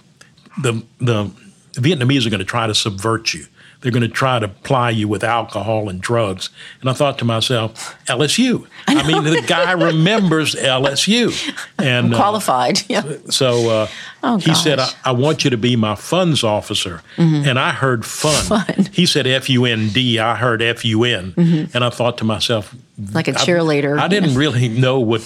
[0.62, 1.30] the, the
[1.72, 3.46] Vietnamese are going to try to subvert you.
[3.80, 6.50] They're going to try to ply you with alcohol and drugs.
[6.82, 8.66] And I thought to myself, LSU.
[8.86, 11.32] I, mean, the guy remembers LSU.
[11.78, 12.82] And uh, qualified.
[12.90, 13.02] Yeah.
[13.30, 13.88] so uh,
[14.22, 14.90] Oh, he said, I.
[15.04, 17.02] I want you to be my funds officer.
[17.16, 18.44] And I heard fun.
[18.64, 18.88] Fun.
[18.92, 20.18] He said F U N D.
[20.18, 21.32] I heard F U N.
[21.72, 22.74] And I thought to myself,
[23.12, 23.98] Like a cheerleader.
[23.98, 25.22] I, didn't really know what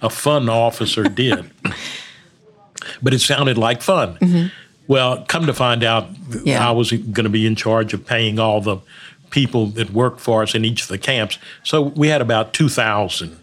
[0.00, 1.50] a fun officer did.
[3.02, 4.50] but it sounded like fun.
[4.92, 6.08] Well, come to find out,
[6.44, 6.66] Yeah.
[6.66, 8.78] I was going to be in charge of paying all the
[9.30, 11.38] people that worked for us in each of the camps.
[11.64, 13.38] So we had about 2,000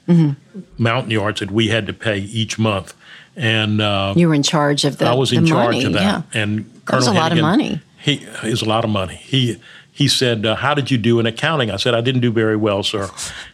[0.77, 2.93] Montagnards that we had to pay each month.
[3.35, 5.05] And uh, You were in charge of the.
[5.07, 6.01] I was in charge money, of that.
[6.01, 6.41] Yeah.
[6.41, 7.81] And That was Colonel a lot of money.
[7.97, 9.15] He is a lot of money.
[9.15, 9.59] He
[9.99, 12.55] he said, uh, "How did you do in accounting?" I said, "I didn't do very
[12.55, 13.09] well, sir."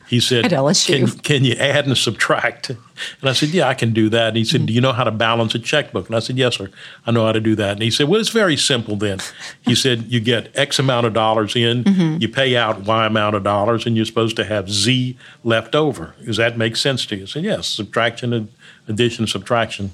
[0.07, 0.87] He said, At LSU.
[0.87, 4.37] Can, can you add and subtract?" And I said, "Yeah, I can do that." And
[4.37, 6.69] he said, "Do you know how to balance a checkbook?" And I said, "Yes, sir.
[7.07, 9.19] I know how to do that." And he said, "Well, it's very simple then."
[9.63, 12.21] He said, "You get X amount of dollars in, Mm-hmm.
[12.21, 16.13] you pay out Y amount of dollars, and you're supposed to have Z left over.
[16.23, 17.67] Does that make sense to you?" I said, "Yes.
[17.67, 18.49] Subtraction,
[18.87, 19.89] addition, subtraction."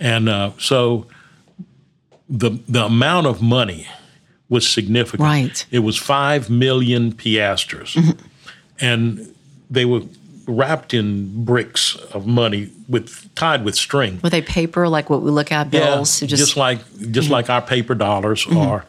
[0.00, 1.06] And uh, so
[2.28, 3.86] the the amount of money
[4.48, 5.20] was significant.
[5.20, 5.66] Right.
[5.70, 8.26] It was five million piastres, mm-hmm.
[8.80, 9.34] and
[9.70, 10.02] they were
[10.46, 14.20] wrapped in bricks of money with tied with string.
[14.22, 16.20] Were they paper like what we look at bills?
[16.22, 16.78] Yeah, So just, like
[17.10, 17.32] just mm-hmm.
[17.32, 18.58] like our paper dollars mm-hmm.
[18.58, 18.84] are,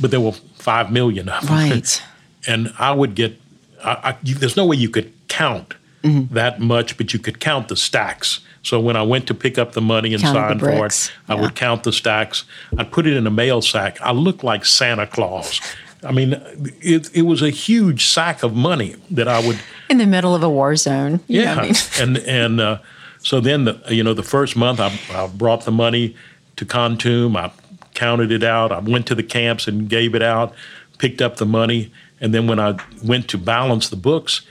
[0.00, 1.54] but there were five million of them.
[1.54, 2.02] Right.
[2.46, 3.38] and I would get.
[3.84, 6.34] I, I, you, there's no way you could count Mm-hmm.
[6.34, 8.40] that much, but you could count the stacks.
[8.62, 11.34] So when I went to pick up the money and Counted sign for it, I
[11.34, 12.44] would count the stacks.
[12.76, 14.00] I'd put it in a mail sack.
[14.00, 15.60] I looked like Santa Claus.
[16.04, 16.34] I mean,
[16.80, 20.42] it, it was a huge sack of money that I would in the middle of
[20.42, 21.20] a war zone.
[21.28, 21.74] you know yeah, I mean?
[22.00, 22.78] and and uh,
[23.18, 26.16] so then the you know the first month I, I brought the money
[26.56, 27.36] to Kontum.
[27.36, 27.52] I
[27.94, 28.72] counted it out.
[28.72, 30.54] I went to the camps and gave it out.
[30.98, 34.42] Picked up the money, and then when I went to balance the books,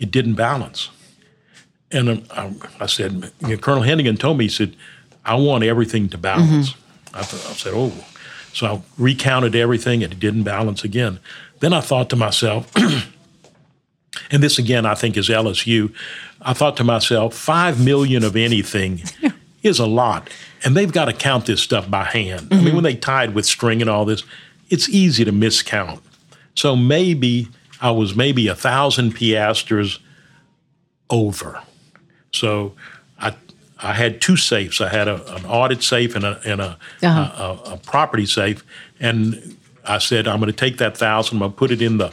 [0.00, 0.90] it didn't balance.
[1.92, 4.74] And um, I, I said, you know, Colonel Hennigan told me he said,
[5.24, 6.74] I want everything to balance.
[7.12, 7.92] I, th- I said, oh.
[8.52, 11.20] So I recounted everything, and it didn't balance again.
[11.60, 12.72] Then I thought to myself,
[14.30, 15.94] and this again I think is LSU.
[16.40, 19.02] I thought to myself, five million of anything
[19.62, 20.30] is a lot,
[20.64, 22.48] and they've got to count this stuff by hand.
[22.50, 24.24] I mean, when they tied with string and all this,
[24.68, 26.00] it's easy to miscount.
[26.54, 27.48] So maybe
[27.80, 29.98] I was maybe a thousand piastres
[31.08, 31.60] over.
[32.32, 32.72] So
[33.18, 33.34] I
[33.82, 34.80] I had two safes.
[34.80, 37.58] I had a, an audit safe and a and a, Uh-huh.
[37.66, 38.64] a, a property safe,
[39.00, 41.36] and I said I'm going to take that thousand.
[41.36, 42.12] I'm going to put it in the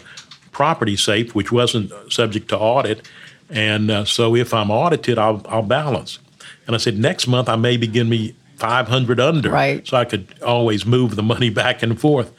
[0.52, 3.08] property safe, which wasn't subject to audit,
[3.50, 6.20] and uh, so if I'm audited, I'll I'll balance.
[6.66, 9.88] And I said next month I may be giving me 500 under, Right.
[9.88, 12.32] so I could always move the money back and forth.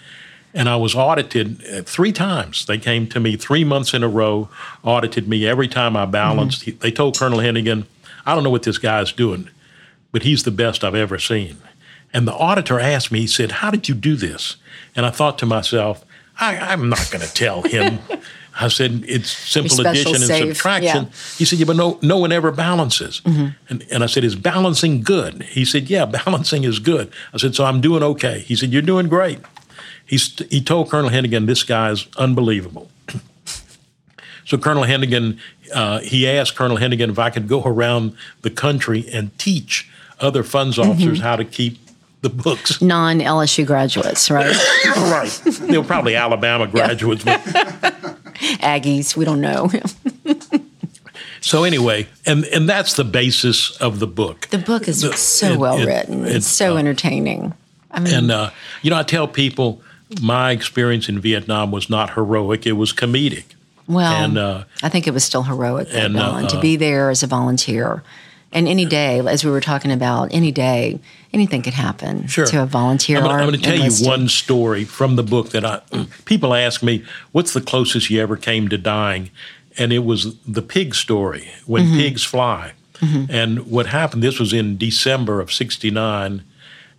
[0.55, 2.65] And I was audited uh, three times.
[2.67, 4.49] They came to me three months in a row,
[4.83, 6.63] audited me every time I balanced.
[6.63, 7.85] He- They told Colonel Hennigan,
[8.27, 9.49] I don't know what this guy's doing,
[10.13, 11.59] but he's the best I've ever seen.
[12.15, 14.57] And the auditor asked me, he said, How did you do this?
[14.97, 16.05] And I thought to myself,
[16.41, 17.99] I, I'm not going to tell him.
[18.61, 21.05] I said, It's simple addition and subtraction.
[21.05, 21.11] yeah.
[21.37, 23.21] He said, Yeah, but no, no one ever balances.
[23.25, 23.55] And,
[23.93, 25.43] and I said, Is balancing good?
[25.43, 27.13] He said, Yeah, balancing is good.
[27.35, 28.41] I said, So I'm doing okay.
[28.41, 29.39] He said, You're doing great.
[30.09, 32.91] He's, he told Colonel Hennigan, This guy's unbelievable.
[34.47, 35.39] So Colonel Hennigan,
[35.75, 39.91] uh, he asked Colonel Hennigan if I could go around the country and teach
[40.21, 41.79] other funds officers how to keep
[42.23, 42.81] the books.
[42.81, 44.57] Non LSU graduates, right?
[44.97, 45.29] right.
[45.45, 47.23] They were probably Alabama graduates.
[47.25, 47.41] but-
[48.61, 49.71] Aggies, we don't know.
[51.41, 54.49] So anyway, and and that's the basis of the book.
[54.51, 56.25] The book is The- so it- well it- written.
[56.25, 57.53] It's, it's, so uh, entertaining.
[57.91, 58.51] I mean, And uh,
[58.83, 59.81] you know, I tell people
[60.23, 63.45] my experience in Vietnam was not heroic; it was comedic.
[63.87, 66.77] well, and, uh, I think it was still heroic, though, and, uh, Don, to be
[66.77, 68.03] there as a volunteer.
[68.51, 70.99] And any day, as we were talking about, any day,
[71.35, 72.47] anything could happen Sure.
[72.47, 73.19] to a volunteer.
[73.19, 75.81] I'm or I'm tell you one story from the book that I.
[76.25, 79.31] People ask me, "What's the closest you ever came to dying?"
[79.77, 81.97] And it was the pig story when Mm-hmm.
[81.99, 82.73] pigs fly.
[83.01, 84.23] And what happened?
[84.25, 86.43] This was in December of '69,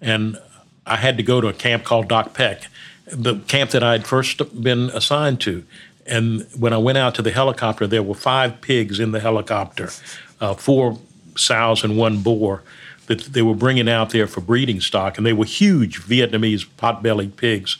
[0.01, 0.37] and
[0.85, 2.67] I had to go to a camp called Dak Pek,
[3.11, 5.63] the camp that I had first been assigned to.
[6.05, 9.89] And when I went out to the helicopter, there were five pigs in the helicopter,
[10.41, 10.97] uh, four
[11.35, 12.63] sows and one boar
[13.07, 17.35] that they were bringing out there for breeding stock, and they were huge Vietnamese pot-bellied
[17.37, 17.77] pigs,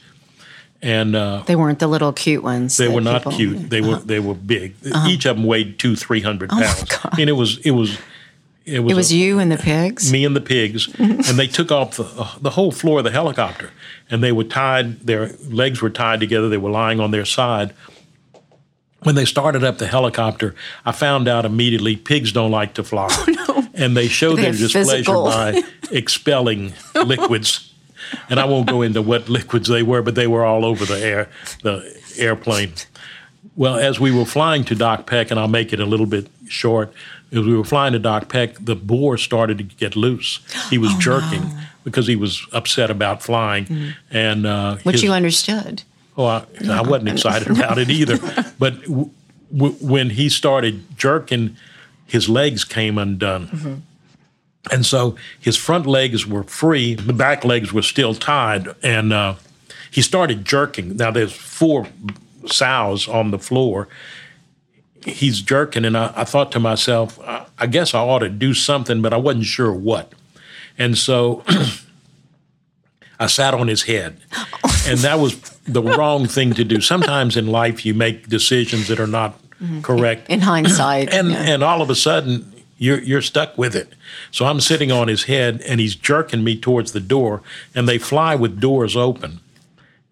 [0.82, 2.78] and uh, They weren't the little cute ones.
[2.78, 3.70] they were not people- cute.
[3.70, 4.76] They were they were big.
[5.08, 6.86] Each of them weighed two, three hundred pounds.
[7.04, 7.98] I mean, it was it was
[8.76, 10.12] it was, It was a- you and the pigs.
[10.12, 13.12] me and the pigs, and they took off the, uh, the whole floor of the
[13.12, 13.72] helicopter,
[14.10, 15.02] and they were tied.
[15.02, 16.50] Their legs were tied together.
[16.50, 17.74] They were lying on their side.
[19.04, 20.56] When they started up the helicopter,
[20.86, 24.52] I found out immediately pigs don't like to fly, oh, and they showed They their
[24.52, 27.66] displeasure physical- by expelling liquids.
[28.30, 31.00] And I won't go into what liquids they were, but they were all over the
[31.00, 31.30] air,
[31.64, 31.84] the
[32.18, 32.74] airplane.
[33.56, 36.28] Well, as we were flying to Dak Pek, and I'll make it a little bit
[36.48, 36.92] short,
[37.32, 40.40] as we were flying to Dak Pek, the boar started to get loose.
[40.70, 41.60] He was Oh, jerking no.
[41.84, 45.84] because he was upset about flying, and uh, Which his- you understood.
[46.18, 48.18] Oh, I, I wasn't excited about it either.
[48.60, 49.10] But w-
[49.56, 51.56] w- when he started jerking,
[52.08, 53.84] his legs came undone.
[54.70, 58.68] And so his front legs were free, the back legs were still tied.
[58.84, 59.36] And uh,
[59.90, 60.98] he started jerking.
[60.98, 61.88] Now, there's four
[62.48, 63.88] sows on the floor.
[65.06, 68.54] He's jerking, and I, I thought to myself, I, I guess I ought to do
[68.54, 70.14] something, but I wasn't sure what.
[70.78, 71.44] And so
[73.20, 74.20] I sat on his head.
[74.88, 76.80] And that was the wrong thing to do.
[76.80, 79.82] Sometimes in life, you make decisions that are not mm-hmm.
[79.82, 80.30] correct.
[80.30, 81.14] In hindsight.
[81.14, 81.38] And, yeah.
[81.38, 83.94] and all of a sudden, you're, you're stuck with it.
[84.32, 87.44] So I'm sitting on his head, and he's jerking me towards the door,
[87.76, 89.42] and they fly with doors open.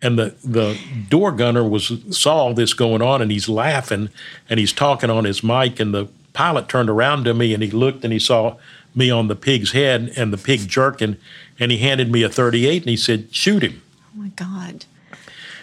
[0.02, 0.78] And the, the
[1.10, 4.10] door gunner was saw all this going on, and he's laughing,
[4.50, 7.72] and he's talking on his mic, and the pilot turned around to me, and he
[7.72, 8.58] looked, and he saw
[8.94, 11.18] me on the pig's head, and the pig jerking,
[11.60, 13.82] and he handed me a 38, and he said, "Shoot him."
[14.16, 14.86] oh my God.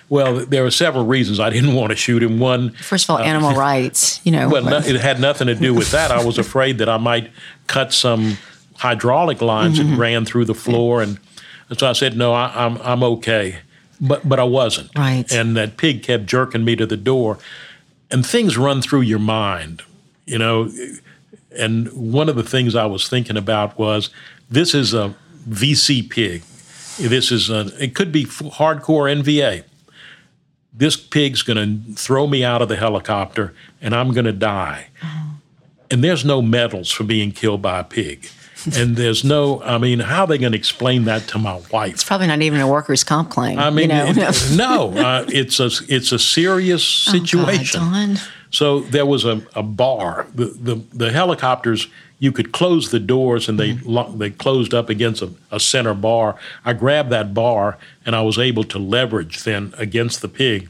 [0.08, 2.38] Well, there were several reasons I didn't want to shoot him.
[2.38, 4.48] One, First of all, animal rights, you know.
[4.48, 6.10] Uh, well, no, it had nothing to do with that.
[6.10, 7.30] I was afraid that I might
[7.68, 8.36] cut some
[8.76, 9.92] hydraulic lines Mm-hmm.
[9.92, 11.18] that ran through the floor, and
[11.78, 13.58] so I said, "No, I, I'm I'm okay,"
[14.00, 14.96] but but I wasn't.
[14.96, 15.30] Right.
[15.32, 17.38] And that pig kept jerking me to the door,
[18.10, 19.82] and things run through your mind,
[20.26, 20.70] you know.
[21.56, 24.10] And one of the things I was thinking about was
[24.50, 25.14] this is a
[25.48, 26.42] VC pig.
[26.98, 29.64] This is a it could be f- hardcore NVA
[30.74, 34.88] this pig's going to throw me out of the helicopter and I'm going to die.
[35.00, 35.34] Uh-huh.
[35.90, 38.28] And there's no medals for being killed by a pig.
[38.72, 41.92] And there's no, I mean, how are they going to explain that to my wife?
[41.94, 43.58] it's probably not even a workers' comp claim.
[43.58, 44.06] I mean, you know?
[44.08, 47.80] it- no, uh, it's a it's a serious situation.
[47.82, 48.20] Oh, God.
[48.50, 50.26] So there was a, a bar.
[50.34, 51.88] The, the the helicopters
[52.20, 55.94] you could close the doors and they lo- they closed up against a, a center
[55.94, 56.36] bar.
[56.64, 60.68] I grabbed that bar and I was able to leverage then against the pig.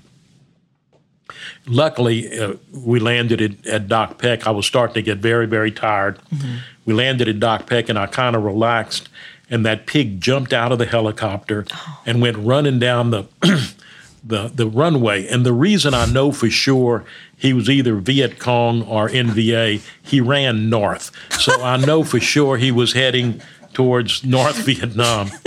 [1.66, 4.46] Luckily, uh, we landed at, at Dak Pek.
[4.46, 6.18] I was starting to get very very tired.
[6.84, 9.08] We landed at Dak Pek and I kind of relaxed.
[9.50, 11.66] And that pig jumped out of the helicopter
[12.06, 13.24] and went running down the
[14.24, 15.26] the the runway.
[15.26, 17.04] And the reason I know for sure
[17.37, 21.10] he was either Viet Cong or NVA, he ran north.
[21.40, 25.30] So I know for sure he was heading towards North Vietnam.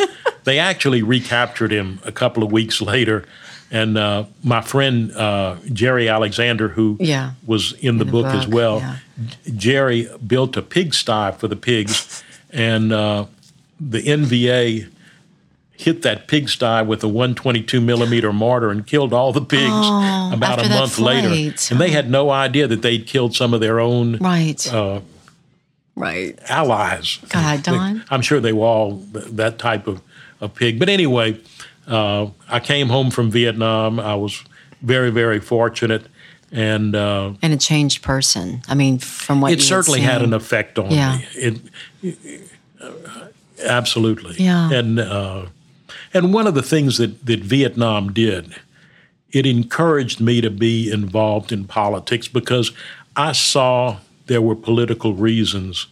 [0.43, 3.25] They actually recaptured him a couple of weeks later.
[3.69, 7.31] And uh, my friend uh, Jerry Alexander, who Yeah.
[7.45, 8.97] was in the, the book, as well, yeah.
[9.55, 13.25] Jerry built a pigsty for the pigs, and uh,
[13.79, 14.89] the NVA
[15.73, 20.65] hit that pigsty with a 122 millimeter mortar and killed all the pigs Oh, about
[20.65, 21.27] a month later.
[21.71, 24.73] And they had no idea that they'd killed some of their own Right.
[24.73, 25.01] uh,
[25.95, 26.37] right.
[26.49, 27.19] allies.
[27.29, 28.03] God, Don.
[28.09, 30.01] I'm sure they were all that type of,
[30.41, 30.79] of pig.
[30.79, 31.39] But anyway,
[31.87, 33.99] uh, I came home from Vietnam.
[33.99, 34.43] I was
[34.81, 36.05] very, very fortunate.
[36.51, 38.61] And uh, And a changed person.
[38.69, 41.17] I mean, from what it certainly had, had an effect on Yeah.
[41.17, 41.25] me.
[41.35, 42.91] It, uh,
[43.65, 44.35] absolutely.
[44.43, 44.71] Yeah.
[44.71, 45.45] And uh,
[46.13, 48.55] and one of the things that that Vietnam did,
[49.31, 52.71] it encouraged me to be involved in politics because
[53.15, 53.97] I saw
[54.27, 55.87] there were political reasons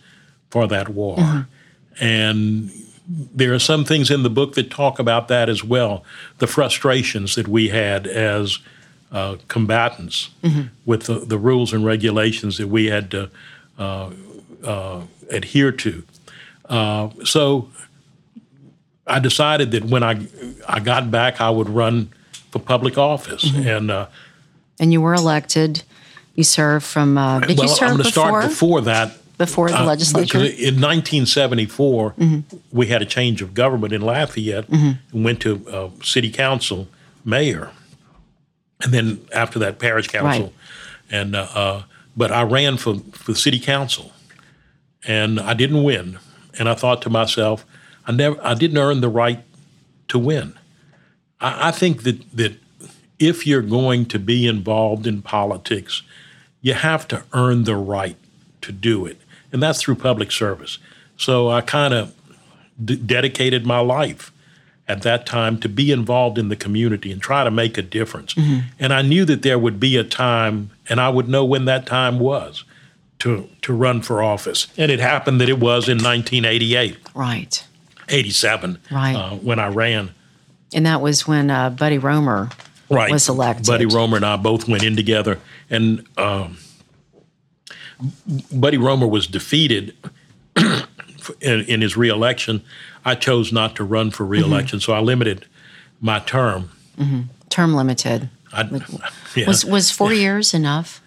[0.50, 2.04] for that war, Mm-hmm.
[2.06, 2.72] and
[3.08, 6.04] there are some things in the book that talk about that as well.
[6.40, 8.60] The frustrations that we had as
[9.12, 10.30] uh, combatants
[10.86, 13.30] with the, the rules and regulations that we had to
[13.78, 14.10] uh,
[14.64, 16.04] uh, adhere to.
[16.68, 17.70] Uh, so
[19.06, 20.28] I decided that when I
[20.68, 22.10] I got back, I would run
[22.52, 23.52] for public office.
[23.56, 24.08] And uh,
[24.80, 25.84] And you were elected.
[26.34, 27.18] You served from.
[27.18, 29.12] Uh, did well, you serve I'm going to start before that.
[29.38, 30.38] Before the Uh, legislature?
[30.40, 32.58] In 1974, Mm-hmm.
[32.72, 36.88] we had a change of government in Lafayette and went to uh, city council,
[37.24, 37.72] mayor,
[38.82, 40.44] and then after that, parish council.
[40.46, 40.54] Right.
[41.12, 41.84] And uh, uh,
[42.18, 44.12] but I ran for for city council,
[45.08, 46.18] and I didn't win.
[46.58, 47.66] And I thought to myself,
[48.08, 49.40] I never, I didn't earn the right
[50.08, 50.54] to win.
[51.42, 52.54] I, I think that that
[53.20, 56.02] if you're going to be involved in politics,
[56.62, 58.18] you have to earn the right
[58.62, 59.18] to do it,
[59.56, 60.78] and that's through public service.
[61.18, 62.14] So I kind of
[62.84, 64.34] d- dedicated my life
[64.86, 68.36] at that time to be involved in the community and try to make a difference.
[68.78, 71.86] And I knew that there would be a time, and I would know when that
[71.86, 72.66] time was
[73.20, 74.68] to to run for office.
[74.78, 77.66] And it happened that it was in 1988, right.
[78.10, 79.16] 87, Right.
[79.16, 80.12] uh, when I ran.
[80.74, 82.50] And that was when uh, Buddy Roemer
[82.90, 83.10] right.
[83.10, 83.66] was elected.
[83.68, 85.40] Buddy Roemer and I both went in together,
[85.70, 86.58] and um,
[88.52, 89.96] Buddy Roemer was defeated
[91.42, 92.62] in, in his reelection.
[93.04, 95.46] I chose not to run for reelection, so I limited
[96.02, 96.70] my term.
[97.50, 98.30] Term limited.
[98.54, 98.82] I,
[99.36, 99.48] yeah.
[99.48, 101.02] Was was four years enough?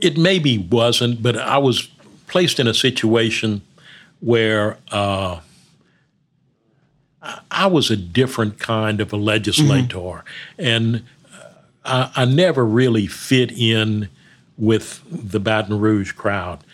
[0.00, 1.88] it maybe wasn't, but I was
[2.26, 3.62] placed in a situation
[4.18, 5.38] where uh,
[7.50, 10.24] I- was a different kind of a legislator,
[10.58, 14.08] and uh, I, I never really fit in
[14.58, 16.64] with the Baton Rouge crowd.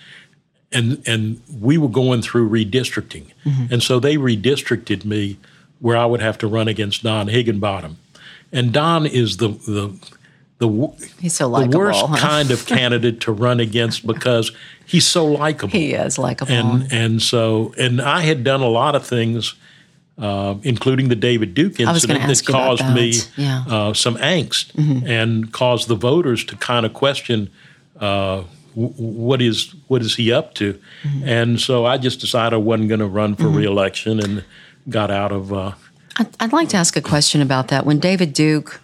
[0.71, 3.33] And and we were going through redistricting,
[3.71, 5.39] and so they redistricted me
[5.79, 7.97] where I would have to run against Don Higginbottom,
[8.53, 9.95] and Don is the the
[10.59, 12.17] the He's so the worst huh?
[12.17, 14.53] kind of candidate to run against because
[14.85, 15.73] he's so likable.
[15.73, 16.53] He is likable.
[16.53, 19.55] and and so and I had done a lot of things,
[20.19, 23.13] uh, including the David Duke incident that ask you about caused me.
[23.37, 23.65] Yeah.
[23.67, 23.73] Mm-hmm.
[23.73, 27.51] uh, some angst and caused the voters to kind of question.
[28.01, 28.45] Uh,
[28.75, 30.75] w- what is what is he up to?
[31.03, 31.29] Mm-hmm.
[31.29, 34.45] And so I just decided I wasn't going to run for reelection and
[34.89, 35.53] got out of.
[35.53, 35.73] Uh,
[36.17, 37.85] I'd, I'd like to ask a question about that.
[37.87, 38.81] When David Duke,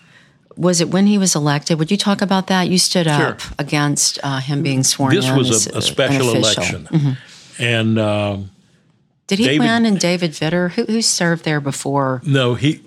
[0.56, 1.78] was it when he was elected?
[1.78, 2.68] Would you talk about that?
[2.68, 3.50] You stood up Sure.
[3.58, 5.20] against uh, him being sworn in?
[5.20, 5.36] this in.
[5.36, 6.62] was a, a special official.
[6.80, 6.94] Mm-hmm.
[6.96, 7.16] election,
[7.58, 8.50] and um,
[9.26, 10.70] Did he David- win and David Vitter?
[10.72, 12.20] Who, who served there before?
[12.26, 12.80] no, he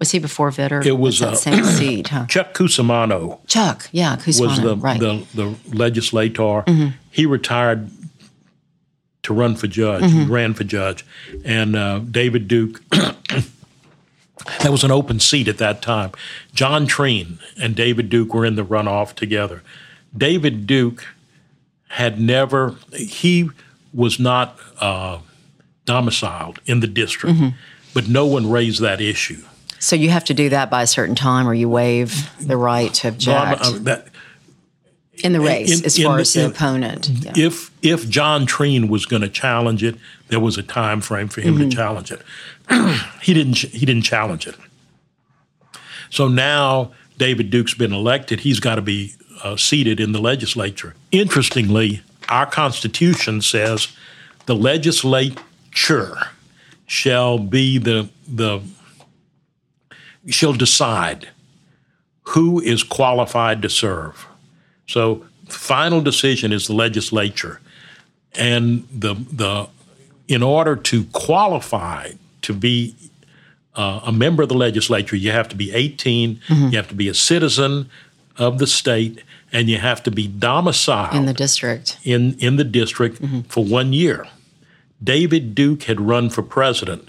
[0.00, 0.84] Was he before Vitter?
[0.84, 2.26] It was, that uh, same seat, huh?
[2.26, 4.98] Chuck Cusimano Chuck, yeah, was the, right.
[5.00, 5.36] Mm-hmm.
[5.38, 6.64] the the legislator.
[7.10, 7.90] He retired
[9.22, 10.02] to run for judge.
[10.02, 10.20] Mm-hmm.
[10.20, 11.04] He ran for judge,
[11.44, 12.82] and uh, David Duke.
[12.90, 16.12] that was an open seat at that time.
[16.54, 19.62] John Treen and David Duke were in the runoff together.
[20.16, 21.06] David Duke
[21.88, 22.74] had never.
[22.94, 23.50] He
[23.92, 25.18] was not uh,
[25.84, 27.48] domiciled in the district, Mm-hmm.
[27.92, 29.42] but no one raised that issue.
[29.80, 32.94] So you have to do that by a certain time, or you waive the right
[32.94, 34.06] to So I'm- object I'm- that,
[35.24, 37.10] in the race in- as in far the- as the in- opponent.
[37.22, 37.32] Yeah.
[37.36, 39.96] if if John Treen was going to challenge it,
[40.28, 41.70] there was a time frame for him Mm-hmm.
[41.70, 42.22] to challenge it.
[43.22, 43.56] he didn't.
[43.58, 44.54] He didn't challenge it.
[46.10, 48.40] So now David Duke's been elected.
[48.40, 50.94] He's got to be uh, seated in the legislature.
[51.12, 53.88] Interestingly, our Constitution says
[54.46, 56.18] the legislature
[56.86, 58.60] shall be the the
[60.28, 61.28] shall decide
[62.22, 64.26] who is qualified to serve.
[64.86, 67.60] So final decision is the legislature,
[68.34, 69.68] and the the
[70.28, 72.12] in order to qualify
[72.42, 72.94] to be
[73.74, 77.08] uh, a member of the legislature, you have to be 18, you have to be
[77.08, 77.88] a citizen
[78.36, 81.98] of the state, and you have to be domiciled in the district.
[82.04, 84.26] in, in the district for one year.
[85.02, 87.08] David Duke had run for president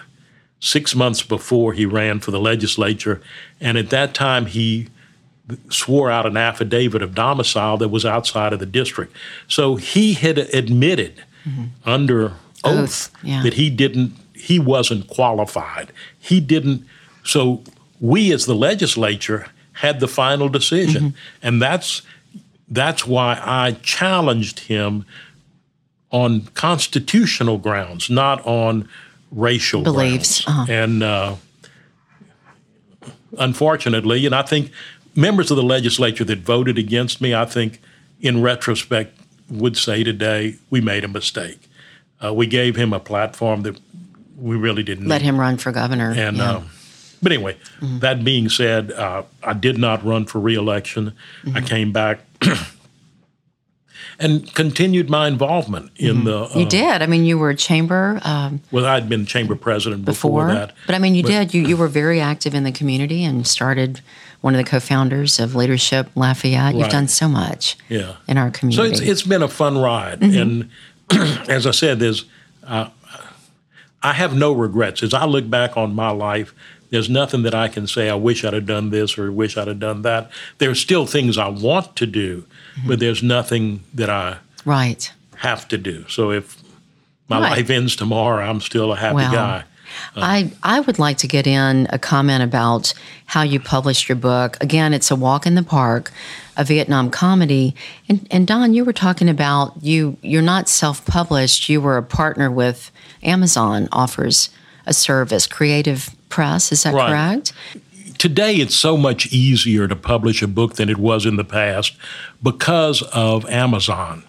[0.62, 3.22] six months before he ran for the legislature,
[3.60, 4.88] and at that time he
[5.70, 9.14] swore out an affidavit of domicile that was outside of the district.
[9.50, 11.66] So he had admitted mm-hmm.
[11.84, 12.34] under
[12.64, 13.44] oath, yeah.
[13.44, 15.92] that he didn't he wasn't qualified.
[16.18, 16.86] He didn't
[17.24, 17.64] so
[18.00, 21.04] we as the legislature had the final decision.
[21.04, 21.18] Mm-hmm.
[21.42, 22.02] And that's
[22.68, 25.06] that's why I challenged him
[26.12, 28.88] on constitutional grounds, not on
[29.32, 30.66] racial Beliefs, uh-huh.
[30.70, 31.36] And uh,
[33.38, 34.72] unfortunately, and I think
[35.16, 37.80] members of the legislature that voted against me, I think
[38.20, 39.18] in retrospect
[39.50, 41.68] would say today we made a mistake.
[42.24, 43.80] Uh, we gave him a platform that
[44.38, 45.28] we really didn't Let need.
[45.30, 46.14] him run for governor.
[46.16, 46.52] And yeah.
[46.58, 46.70] um,
[47.22, 48.00] but anyway, Mm-hmm.
[48.00, 51.14] that being said, uh, I did not run for reelection.
[51.44, 51.58] Mm-hmm.
[51.58, 52.20] I came back
[54.22, 56.38] and continued my involvement in the.
[56.38, 56.60] Uh, Mm-hmm.
[56.60, 57.02] you did.
[57.02, 60.74] I mean, you were a chamber um, Well, I'd been chamber president before, before, that.
[60.86, 61.54] but I mean, you did.
[61.54, 64.02] You you were very active in the community and started
[64.42, 66.74] one of the co-founders of Leadership Lafayette.
[66.76, 68.16] You've done so much Yeah.
[68.28, 68.76] in our community.
[68.78, 70.42] So it's it's been a fun ride, Mm-hmm.
[70.42, 72.26] and as I said, there's
[72.66, 72.90] uh,
[74.04, 75.04] I have no regrets.
[75.04, 76.54] As I look back on my life,
[76.90, 78.10] there's nothing that I can say.
[78.10, 80.32] I wish I'd have done this or wish I'd have done that.
[80.58, 82.46] There's still things I want to do,
[82.76, 82.88] Mm-hmm.
[82.88, 85.12] but there's nothing that I right.
[85.38, 86.06] have to do.
[86.08, 86.58] So if
[87.28, 87.58] my Right.
[87.58, 89.64] life ends tomorrow, I'm still a happy Well, guy.
[90.16, 92.94] I, I would like to get in a comment about
[93.26, 94.58] how you published your book.
[94.62, 96.12] Again, it's A Walk in the Park,
[96.56, 97.76] a Vietnam comedy.
[98.08, 102.04] And, and Don, you were talking about you, you're not self published, you were a
[102.04, 102.90] partner with
[103.22, 104.50] Amazon, offers
[104.86, 106.72] a service, Creative Press.
[106.72, 107.10] Is that Right.
[107.10, 107.52] correct?
[108.22, 111.96] Today, it's so much easier to publish a book than it was in the past
[112.44, 114.26] because of Amazon.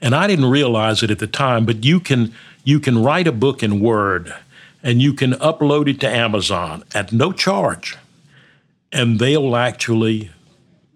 [0.00, 2.32] And I didn't realize it at the time, but you can
[2.64, 4.34] you can write a book in Word
[4.82, 7.98] and you can upload it to Amazon at no charge,
[8.90, 10.30] and they'll actually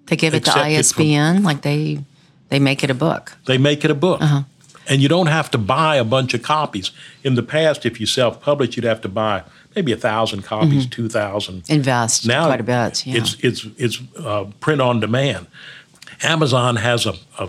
[0.07, 2.03] They give it to ISBN, like they
[2.49, 3.37] They make it a book.
[3.45, 4.23] They make it a book.
[4.23, 4.45] Uh-huh.
[4.89, 6.93] And you don't have to buy a bunch of copies.
[7.23, 9.43] In the past, if you self publish, you'd have to buy
[9.79, 11.63] maybe a thousand copies, two thousand.
[11.69, 13.07] Invest Now quite a bit.
[13.07, 13.19] Yeah.
[13.19, 15.47] it's it's it's uh, print on demand.
[16.23, 17.49] Amazon has a, a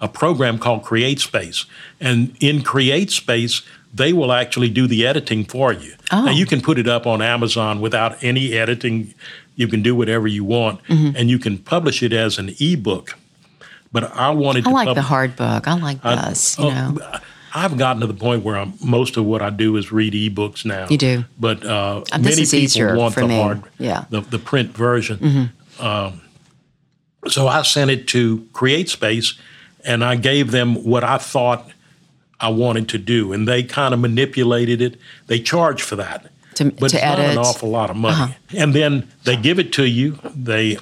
[0.00, 1.66] a program called Create Space,
[2.00, 3.62] and in Create Space,
[3.92, 5.92] they will actually do the editing for you.
[6.10, 6.24] Oh.
[6.24, 9.12] Now you can put it up on Amazon without any editing.
[9.56, 11.16] You can do whatever you want, Mm-hmm.
[11.16, 13.18] and you can publish it as an ebook.
[13.92, 14.70] But I wanted to.
[14.70, 15.68] I to like pub- the hard book.
[15.68, 16.58] I like this.
[16.58, 16.98] You oh, know,
[17.54, 20.64] I've gotten to the point where I'm, most of what I do is read ebooks
[20.64, 20.86] now.
[20.88, 21.24] You do.
[21.38, 23.40] but uh, many people want the me.
[23.40, 24.00] hard, Yeah.
[24.02, 24.14] Mm-hmm.
[24.14, 25.50] the, the print version.
[25.80, 26.20] Um,
[27.26, 29.38] so I sent it to CreateSpace,
[29.84, 31.70] and I gave them what I thought
[32.40, 34.96] I wanted to do, and they kind of manipulated it.
[35.26, 38.14] They charge for that, To- but to it's not an awful lot of money.
[38.22, 38.34] Uh-huh.
[38.56, 40.18] And then they give it to you.
[40.34, 40.78] They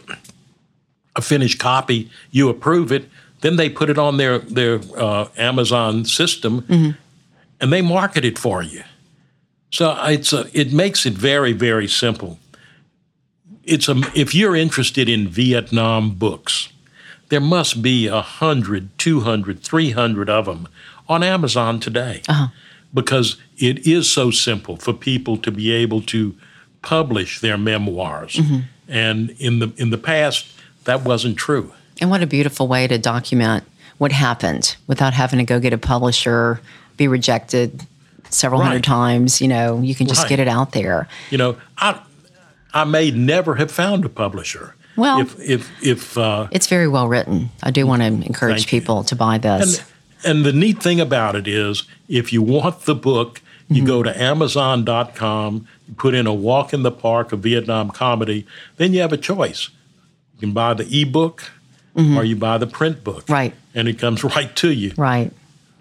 [1.15, 2.11] a finished copy.
[2.31, 3.09] You approve it.
[3.41, 6.91] Then they put it on their their uh, Amazon system, Mm-hmm.
[7.61, 8.83] and they market it for you.
[9.71, 12.39] So it's a, it makes it very very simple.
[13.65, 16.69] It's a if you're interested in Vietnam books,
[17.29, 20.69] there must be a hundred, two hundred, three hundred of them
[21.09, 22.23] on Amazon today,
[22.93, 26.35] because it is so simple for people to be able to
[26.83, 28.41] publish their memoirs.
[28.89, 30.47] And in the in the past,
[30.85, 31.73] that wasn't true.
[32.01, 33.65] And what a beautiful way to document
[33.99, 36.61] what happened without having to go get a publisher,
[36.97, 37.87] be rejected
[38.29, 38.67] several Right.
[38.69, 39.41] hundred times.
[39.41, 40.29] You know, you can just Right.
[40.31, 41.09] get it out there.
[41.31, 41.99] You know, I
[42.75, 44.75] I may never have found a publisher.
[44.97, 47.51] Well- if if if uh, It's very well written.
[47.63, 48.81] I do want to encourage Thank you.
[48.81, 49.79] people to buy this.
[49.79, 49.87] and
[50.25, 53.87] and the neat thing about it is, if you want the book, you Mm-hmm.
[53.87, 58.93] go to Amazon.com, you put in a walk in the park of Vietnam comedy, then
[58.93, 59.69] you have a choice.
[60.35, 61.51] You can buy the ebook
[61.97, 63.25] or you buy the print book.
[63.25, 63.33] Mm-hmm.
[63.33, 63.55] Right.
[63.75, 64.93] And it comes right to you.
[64.97, 65.33] Right.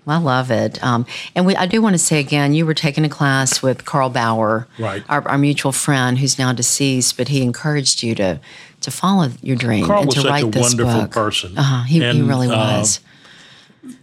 [0.07, 0.81] I love it.
[0.83, 1.05] Um,
[1.35, 4.09] and we, I do want to say again, you were taking a class with Carl
[4.11, 5.03] Bauer, Right.
[5.09, 8.39] our, our mutual friend who's now deceased, but he encouraged you to
[8.81, 11.11] to follow your dream Carl and was to such write a this wonderful book.
[11.11, 11.57] person.
[11.57, 11.83] Uh-huh.
[11.85, 12.99] He, he And, really uh, was.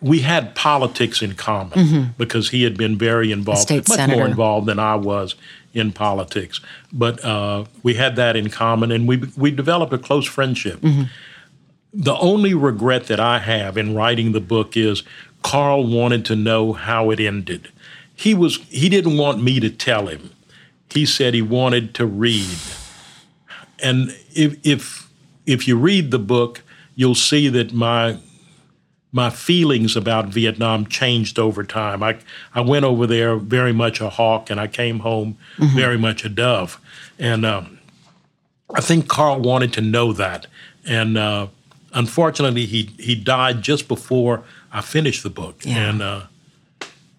[0.01, 3.77] we had politics in common because he had been very involved, Mm-hmm.
[3.77, 4.19] much senator.
[4.19, 5.37] more involved than I was
[5.73, 6.61] in politics.
[6.93, 10.81] But uh, we had that in common, and we we developed a close friendship.
[10.81, 11.03] Mm-hmm.
[11.95, 15.03] The only regret that I have in writing the book is
[15.43, 17.69] Carl wanted to know how it ended.
[18.15, 20.31] He was he didn't want me to tell him.
[20.91, 22.57] He said he wanted to read.
[23.83, 25.11] And if if
[25.45, 26.63] if you read the book,
[26.95, 28.19] you'll see that my
[29.11, 32.03] my feelings about Vietnam changed over time.
[32.03, 32.19] I
[32.55, 36.29] I went over there very much a hawk, and I came home very much a
[36.29, 36.81] dove.
[37.19, 37.79] And um,
[38.75, 40.47] I think Carl wanted to know that.
[40.87, 41.49] And uh,
[41.93, 45.61] unfortunately, he he died just before I finished the book.
[45.65, 45.91] Yeah.
[45.91, 46.23] And uh,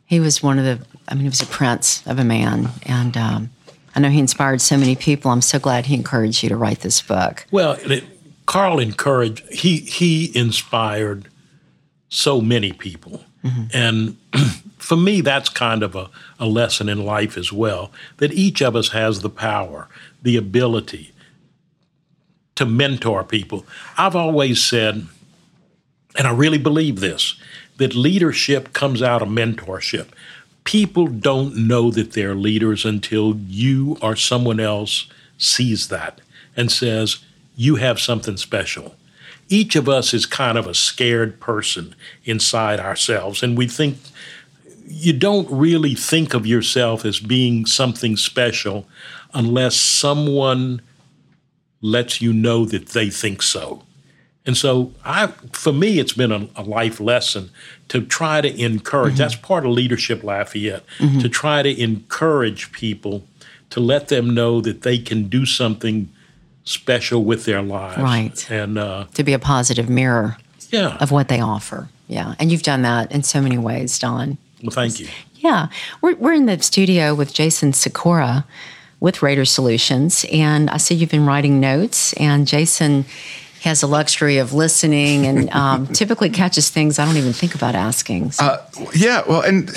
[0.05, 2.69] He was one of the, I mean, he was a prince of a man.
[2.83, 3.49] And um,
[3.95, 5.31] I know he inspired so many people.
[5.31, 7.45] I'm so glad he encouraged you to write this book.
[7.51, 8.03] Well, it,
[8.45, 11.29] Carl encouraged, he, he inspired
[12.09, 13.23] so many people.
[13.73, 14.17] And
[14.77, 16.09] for me, that's kind of a,
[16.39, 19.89] a lesson in life as well that each of us has the power,
[20.21, 21.12] the ability
[22.55, 23.65] to mentor people.
[23.97, 25.07] I've always said,
[26.17, 27.35] and I really believe this,
[27.77, 30.09] that leadership comes out of mentorship.
[30.63, 36.21] People don't know that they're leaders until you or someone else sees that
[36.55, 37.19] and says,
[37.55, 38.95] You have something special.
[39.49, 43.97] Each of us is kind of a scared person inside ourselves, and we think
[44.87, 48.87] you don't really think of yourself as being something special
[49.33, 50.81] unless someone
[51.83, 53.83] lets you know that they think so.
[54.45, 57.51] And so, I, for me, it's been a, a life lesson
[57.89, 59.17] to try to encourage.
[59.17, 60.83] That's part of Leadership Lafayette,
[61.21, 63.23] to try to encourage people
[63.69, 66.09] to let them know that they can do something
[66.63, 68.01] special with their lives.
[68.01, 68.51] Right.
[68.51, 70.37] And uh, To be a positive mirror
[70.71, 71.89] yeah, of what they offer.
[72.07, 72.35] Yeah.
[72.37, 74.37] And you've done that in so many ways, Don.
[74.61, 75.07] well, thank you.
[75.37, 75.67] Yeah,
[76.01, 78.45] we're, we're in the studio with Jason Sikora
[79.03, 83.03] with Rader Solutions, and I see you've been writing notes, and Jason
[83.61, 87.75] has the luxury of listening and um, typically catches things I don't even think about
[87.75, 88.31] asking.
[88.31, 88.63] So,
[88.95, 89.69] Yeah, well, and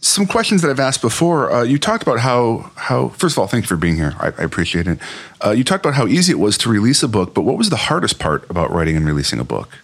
[0.00, 1.50] some questions that I've asked before.
[1.50, 4.14] Uh, you talked about how how first of all, thank you for being here.
[4.20, 5.00] I, I appreciate it.
[5.44, 7.68] Uh, you talked about how easy it was to release a book, but what was
[7.68, 9.76] the hardest part about writing and releasing a book?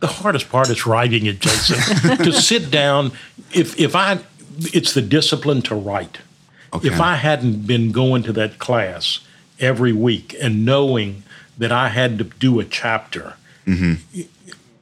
[0.00, 2.16] The hardest part is writing it, Jason.
[2.24, 3.12] to sit down,
[3.52, 4.18] if if I,
[4.58, 6.18] it's the discipline to write.
[6.74, 6.88] Okay.
[6.88, 9.20] If I hadn't been going to that class
[9.60, 11.22] every week and knowing
[11.56, 13.34] that I had to do a chapter,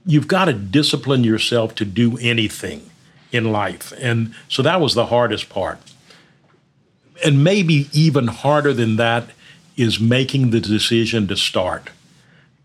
[0.07, 2.90] you've got to discipline yourself to do anything
[3.30, 3.93] in life.
[4.01, 5.78] And so that was the hardest part.
[7.24, 9.30] And maybe even harder than that
[9.76, 11.90] is making the decision to start.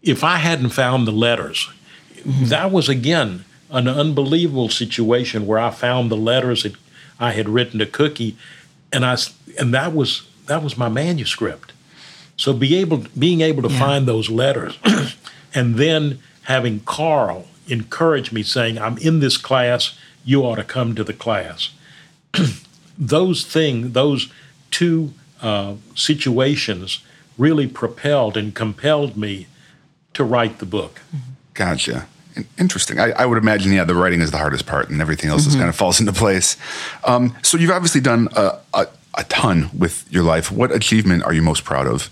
[0.01, 1.69] If I hadn't found the letters,
[2.15, 2.45] mm-hmm.
[2.45, 6.73] that was again an unbelievable situation where I found the letters that
[7.19, 8.37] I had written to Cookie,
[8.91, 9.17] and I
[9.59, 11.73] and that was that was my manuscript.
[12.35, 13.79] So be able being able to yeah.
[13.79, 14.77] find those letters,
[15.53, 19.97] and then having Carl encourage me, saying, "I'm in this class.
[20.23, 21.71] You ought to come to the class."
[22.97, 24.31] those things, those
[24.71, 26.99] two uh, situations,
[27.37, 29.47] really propelled and compelled me
[30.13, 31.01] to write the book.
[31.53, 32.07] Gotcha
[32.57, 32.99] interesting.
[32.99, 35.49] I, I, would imagine, yeah, the writing is the hardest part, and everything else mm-hmm.
[35.49, 36.57] just kind of falls into place.
[37.03, 40.51] Um, so you've obviously done a, a, a, ton with your life.
[40.51, 42.09] What achievement are you most proud of?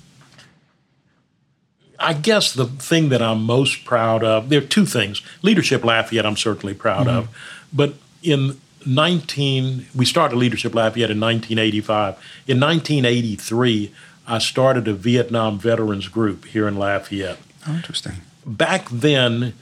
[2.00, 5.22] I guess the thing that I'm most proud of, there are two things.
[5.42, 7.18] Leadership Lafayette, I'm certainly proud mm-hmm.
[7.18, 7.30] of,
[7.72, 12.16] but in 19, we started Leadership Lafayette in 1985.
[12.48, 13.92] In 1983,
[14.28, 17.40] I started a Vietnam veterans group here in Lafayette.
[17.68, 18.14] Oh, interesting.
[18.46, 19.54] Back then,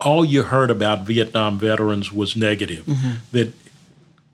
[0.00, 2.84] all you heard about Vietnam veterans was negative.
[2.86, 3.12] Mm-hmm.
[3.32, 3.52] That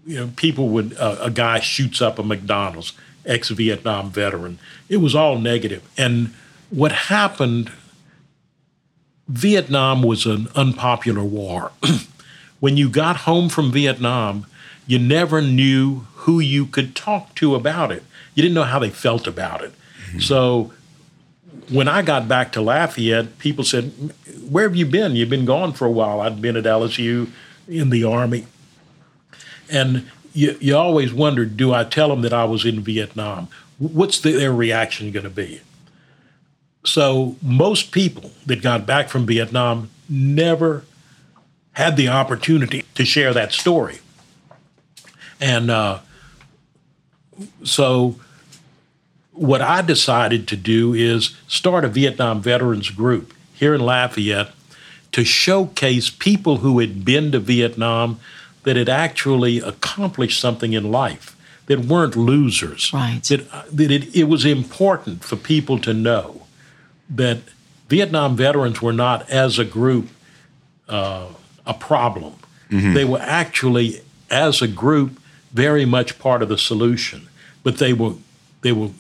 [0.07, 2.93] you know, people would uh, a guy shoots up a McDonald's,
[3.25, 4.59] ex-Vietnam veteran.
[4.89, 5.89] It was all negative.
[5.97, 6.33] And
[6.71, 7.73] what happened?
[9.29, 11.73] Vietnam was an unpopular war.
[12.61, 14.47] when you got home from Vietnam,
[14.87, 18.05] you never knew who you could talk to about it.
[18.35, 19.73] You didn't know how they felt about it.
[20.07, 20.21] Mm-hmm.
[20.21, 20.73] So
[21.69, 23.93] when I got back to Lafayette, people said,
[24.49, 25.17] Where have you been?
[25.17, 26.21] You've been gone for a while.
[26.21, 27.31] I'd been at LSU
[27.69, 28.47] in the Army.
[29.71, 33.49] And you, you always wondered, Do I tell them that I was in Vietnam?
[33.79, 35.61] What's the, their reaction going to be?
[36.85, 40.85] So, most people that got back from Vietnam never
[41.73, 43.99] had the opportunity to share that story.
[45.41, 45.99] And uh,
[47.65, 48.17] so,
[49.37, 54.51] what I decided to do is start a Vietnam veterans group here in Lafayette
[55.13, 58.19] to showcase people who had been to Vietnam
[58.65, 62.93] that had actually accomplished something in life, that weren't losers.
[62.93, 63.23] Right.
[63.25, 66.43] That, that it, it was important for people to know
[67.09, 67.39] that
[67.89, 70.09] Vietnam veterans were not, as a group,
[70.89, 71.29] uh,
[71.65, 72.35] a problem.
[72.71, 72.95] Mm-hmm.
[72.95, 75.21] They were actually, as a group,
[75.53, 77.29] very much part of the solution.
[77.63, 78.15] But they were
[78.63, 78.91] they were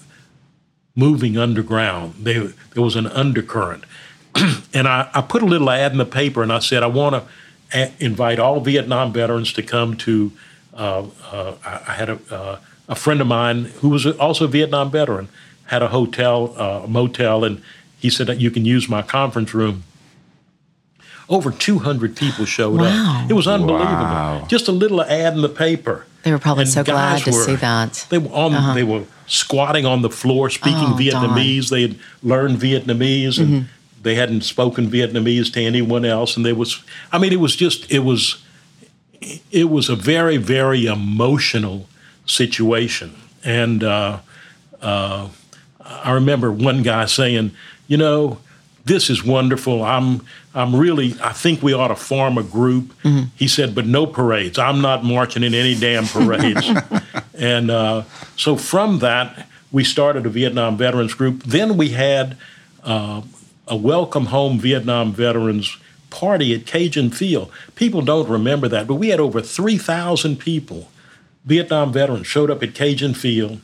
[0.97, 2.15] moving underground.
[2.19, 3.85] There was an undercurrent.
[4.75, 7.15] and I, I, put a little ad in the paper and I said, I want
[7.71, 10.33] to invite all Vietnam veterans to come to.
[10.75, 14.91] Uh, uh, I had a, uh, a, friend of mine who was also a Vietnam
[14.91, 15.29] veteran,
[15.67, 17.63] had a hotel, uh, a motel, and
[17.99, 19.85] he said that you can use my conference room.
[21.29, 23.23] Over 200 people showed wow.
[23.25, 23.31] up.
[23.31, 23.95] It was unbelievable.
[23.95, 24.47] Wow.
[24.49, 26.07] Just a little ad in the paper.
[26.23, 28.07] They were probably and so glad to were, see that.
[28.11, 28.55] They were on.
[28.55, 28.75] Uh-huh.
[28.75, 31.71] They were squatting on the floor, speaking oh, Vietnamese.
[31.71, 34.03] They had learned Vietnamese, and mm-hmm.
[34.03, 36.37] they hadn't spoken Vietnamese to anyone else.
[36.37, 38.43] And there was, I mean, it was just, it was,
[39.51, 41.89] it was a very, very emotional
[42.25, 43.15] situation.
[43.45, 44.21] And uh,
[44.83, 45.29] uh,
[45.81, 47.53] I remember one guy saying,
[47.87, 48.39] you know,
[48.87, 49.85] this is wonderful.
[49.85, 50.25] I'm
[50.55, 52.95] I'm really I think we ought to form a group.
[53.03, 53.25] Mm-hmm.
[53.35, 54.59] He said, but no parades.
[54.59, 56.67] I'm not marching in any damn parades.
[57.35, 58.05] and uh,
[58.37, 61.43] so from that, we started a Vietnam veterans group.
[61.43, 62.37] Then we had
[62.85, 63.23] uh,
[63.67, 65.77] a welcome home Vietnam veterans
[66.11, 67.51] party at Cajun Field.
[67.75, 70.89] People don't remember that, but we had over 3,000 people,
[71.45, 73.61] Vietnam veterans, showed up at Cajun Field.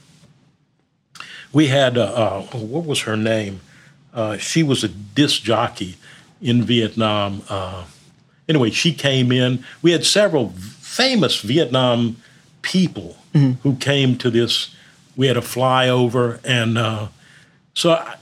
[1.53, 3.61] We had, uh, uh what was her name?
[4.15, 5.97] Uh, she was a disc jockey
[6.41, 7.43] in Vietnam.
[7.49, 7.85] Uh,
[8.49, 9.65] anyway, she came in.
[9.81, 12.17] We had several famous Vietnam
[12.63, 13.53] people mm-hmm.
[13.63, 14.75] who came to this.
[15.17, 17.09] We had a flyover, and uh,
[17.75, 18.17] so I,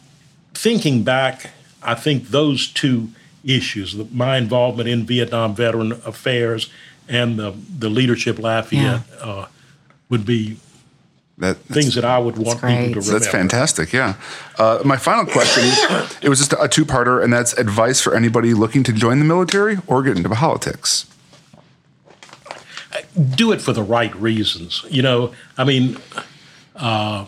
[0.54, 1.50] thinking back,
[1.82, 3.10] I think those two
[3.44, 6.70] issues, the, my involvement in Vietnam veteran affairs
[7.08, 9.24] and the the leadership Lafayette, yeah.
[9.24, 9.46] uh,
[10.08, 10.58] would be
[11.40, 13.00] that, things that I would want people to remember.
[13.00, 13.92] That's fantastic.
[13.92, 14.14] Yeah.
[14.58, 18.54] Uh, my final question, is it was just a two-parter, and that's advice for anybody
[18.54, 21.06] looking to join the military or get into politics.
[23.34, 24.84] Do it for the right reasons.
[24.90, 25.96] You know, I mean,
[26.76, 27.24] uh,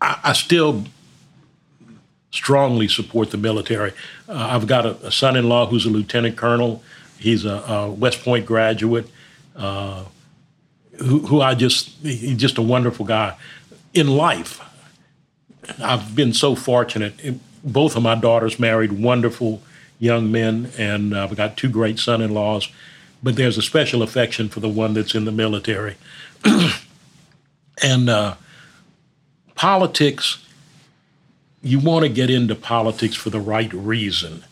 [0.00, 0.84] I, I, still
[2.30, 3.92] strongly support the military.
[4.28, 6.82] Uh, I've got a, a, son-in-law who's a lieutenant colonel.
[7.18, 9.08] He's a, a West Point graduate.
[10.98, 13.36] Uh, who, who I just he's just a wonderful guy.
[13.94, 14.60] In life,
[15.82, 17.14] I've been so fortunate.
[17.64, 19.62] Both of my daughters married wonderful
[19.98, 22.68] young men, and uh, I've got two great son-in-laws.
[23.22, 25.96] But there's a special affection for the one that's in the military,
[27.82, 28.36] and uh,
[29.54, 30.44] politics.
[31.60, 34.44] You want to get into politics for the right reason.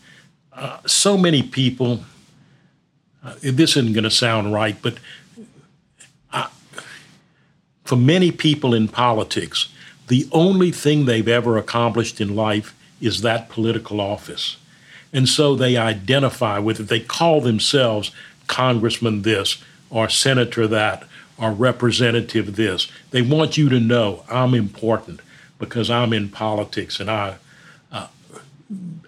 [0.51, 2.03] Uh, so many people.
[3.23, 4.99] Uh, this isn't going to sound right, but
[7.87, 9.69] for many people in politics,
[10.07, 14.57] the only thing they've ever accomplished in life is that political office.
[15.13, 16.83] And so they identify with it.
[16.83, 18.11] They call themselves
[18.47, 21.07] congressman this or senator that
[21.37, 22.87] or representative this.
[23.11, 25.21] They want you to know I'm important
[25.59, 27.35] because I'm in politics and I,
[27.91, 28.07] uh,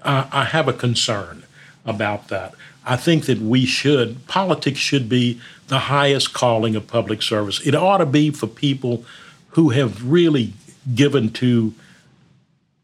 [0.04, 1.44] I, I have a concern
[1.86, 2.54] about that.
[2.86, 7.66] I think that we should, politics should be the highest calling of public service.
[7.66, 9.06] It ought to be for people
[9.50, 10.54] who have really
[10.94, 11.74] given to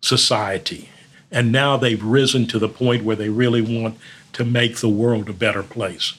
[0.01, 0.89] society.
[1.31, 3.97] And now they've risen to the point where they really want
[4.33, 6.13] to make the world a better place.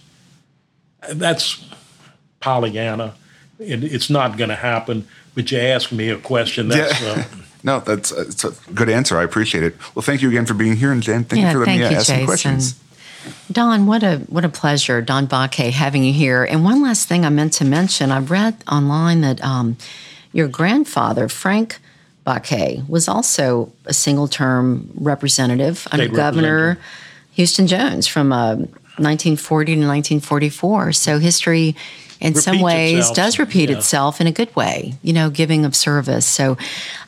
[1.09, 1.65] That's
[2.41, 3.15] Pollyanna.
[3.59, 5.07] It, it's not going to happen.
[5.35, 6.69] But you ask me a question.
[6.69, 7.11] That's, yeah.
[7.11, 7.25] uh,
[7.63, 9.19] no, that's it's a good answer.
[9.19, 9.77] I appreciate it.
[9.95, 11.85] Well, thank you again for being here, and Jan, thank yeah, you for letting me
[11.85, 12.17] ask Jason.
[12.17, 12.81] some questions.
[13.51, 16.45] Don, what a what a pleasure, Don Bacque, having you here.
[16.45, 19.77] And one last thing I meant to mention: I read online that um,
[20.33, 21.79] your grandfather, Frank
[22.27, 26.79] Bacque, was also a single term representative under Governor
[27.33, 28.55] Houston Jones from uh,
[28.99, 30.93] 1940 to 1944.
[30.93, 31.77] So history.
[32.19, 33.15] In Repeats some ways, itself.
[33.17, 33.77] does repeat Yeah.
[33.77, 36.25] itself in a good way, you know, giving of service.
[36.25, 36.57] So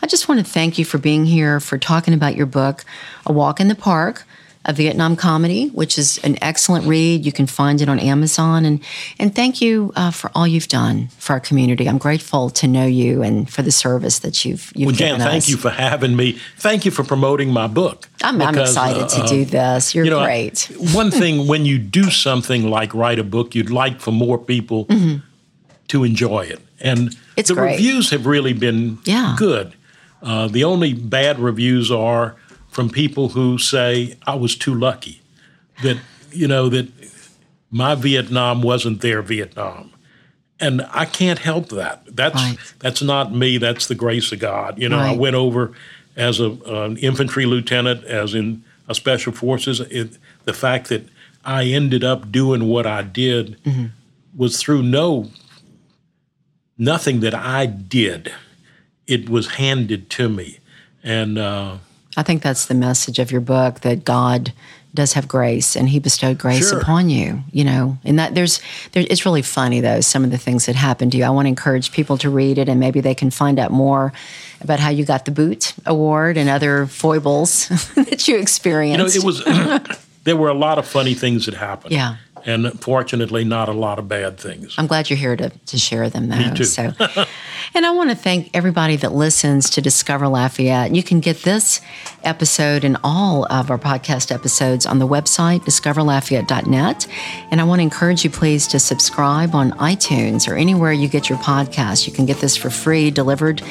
[0.02, 2.84] I just want to thank you for being here, for talking about your book,
[3.24, 4.26] A Walk in the Park,
[4.68, 7.24] a Vietnam comedy, which is an excellent read.
[7.24, 8.64] You can find it on Amazon.
[8.66, 8.80] And,
[9.18, 11.88] and thank you uh, for all you've done for our community.
[11.88, 15.44] I'm grateful to know you and for the service that you've, you've Well, Jan, thank
[15.44, 15.48] us.
[15.48, 16.38] you for having me.
[16.58, 18.08] Thank you for promoting my book.
[18.22, 19.94] I'm, I'm excited uh, to do this.
[19.94, 20.70] You're you know, great.
[20.92, 24.86] one thing when you do something like write a book, you'd like for more people
[25.88, 26.60] to enjoy it.
[26.80, 27.22] And Mm-hmm.
[27.40, 27.72] It's the great.
[27.76, 29.34] reviews have really been Yeah.
[29.38, 29.72] good.
[30.22, 32.34] Uh, the only bad reviews are
[32.78, 35.20] from people who say, I was too lucky.
[35.82, 35.98] That,
[36.30, 36.86] you know, that
[37.72, 39.90] my Vietnam wasn't their Vietnam.
[40.60, 42.04] And I can't help that.
[42.14, 42.56] That's Right.
[42.78, 43.58] that's not me.
[43.58, 44.78] That's the grace of God.
[44.78, 45.72] You know, I went over
[46.14, 49.80] as a, an infantry lieutenant, as in a special forces.
[49.80, 51.02] It, the fact that
[51.44, 53.86] I ended up doing what I did Mm-hmm.
[54.36, 55.30] was through no
[56.76, 58.32] nothing that I did.
[59.08, 60.58] It was handed to me,
[61.02, 61.78] and uh,
[62.18, 64.52] I think that's the message of your book that God
[64.92, 66.80] does have grace and he bestowed grace Sure.
[66.80, 68.60] upon you you know and that there's
[68.92, 71.44] there, it's really funny though some of the things that happened to you i want
[71.44, 74.14] to encourage people to read it and maybe they can find out more
[74.62, 79.28] about how you got the boot award and other foibles that you experienced you know,
[79.28, 79.98] it was.
[80.24, 81.90] there were a lot of funny things that happened.
[81.92, 82.16] Yeah.
[82.49, 84.74] And fortunately, not a lot of bad things.
[84.78, 86.55] I'm glad you're here to, to share them, though.
[86.55, 86.64] too.
[86.64, 86.92] So,
[87.74, 90.94] and I want to thank everybody that listens to Discover Lafayette.
[90.94, 91.82] You can get this
[92.24, 97.07] episode and all of our podcast episodes on the website discoverlafayette.net.
[97.51, 101.28] And I want to encourage you, please, to subscribe on iTunes or anywhere you get
[101.28, 102.07] your podcast.
[102.07, 103.62] You can get this for free, delivered.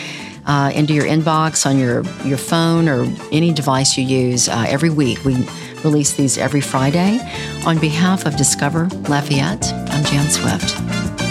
[0.48, 4.90] Uh, into your inbox on your, your phone or any device you use uh, every
[4.90, 5.22] week.
[5.26, 5.36] We
[5.84, 7.20] release these every Friday.
[7.66, 11.27] On behalf of Discover Lafayette, I'm Jan Swift.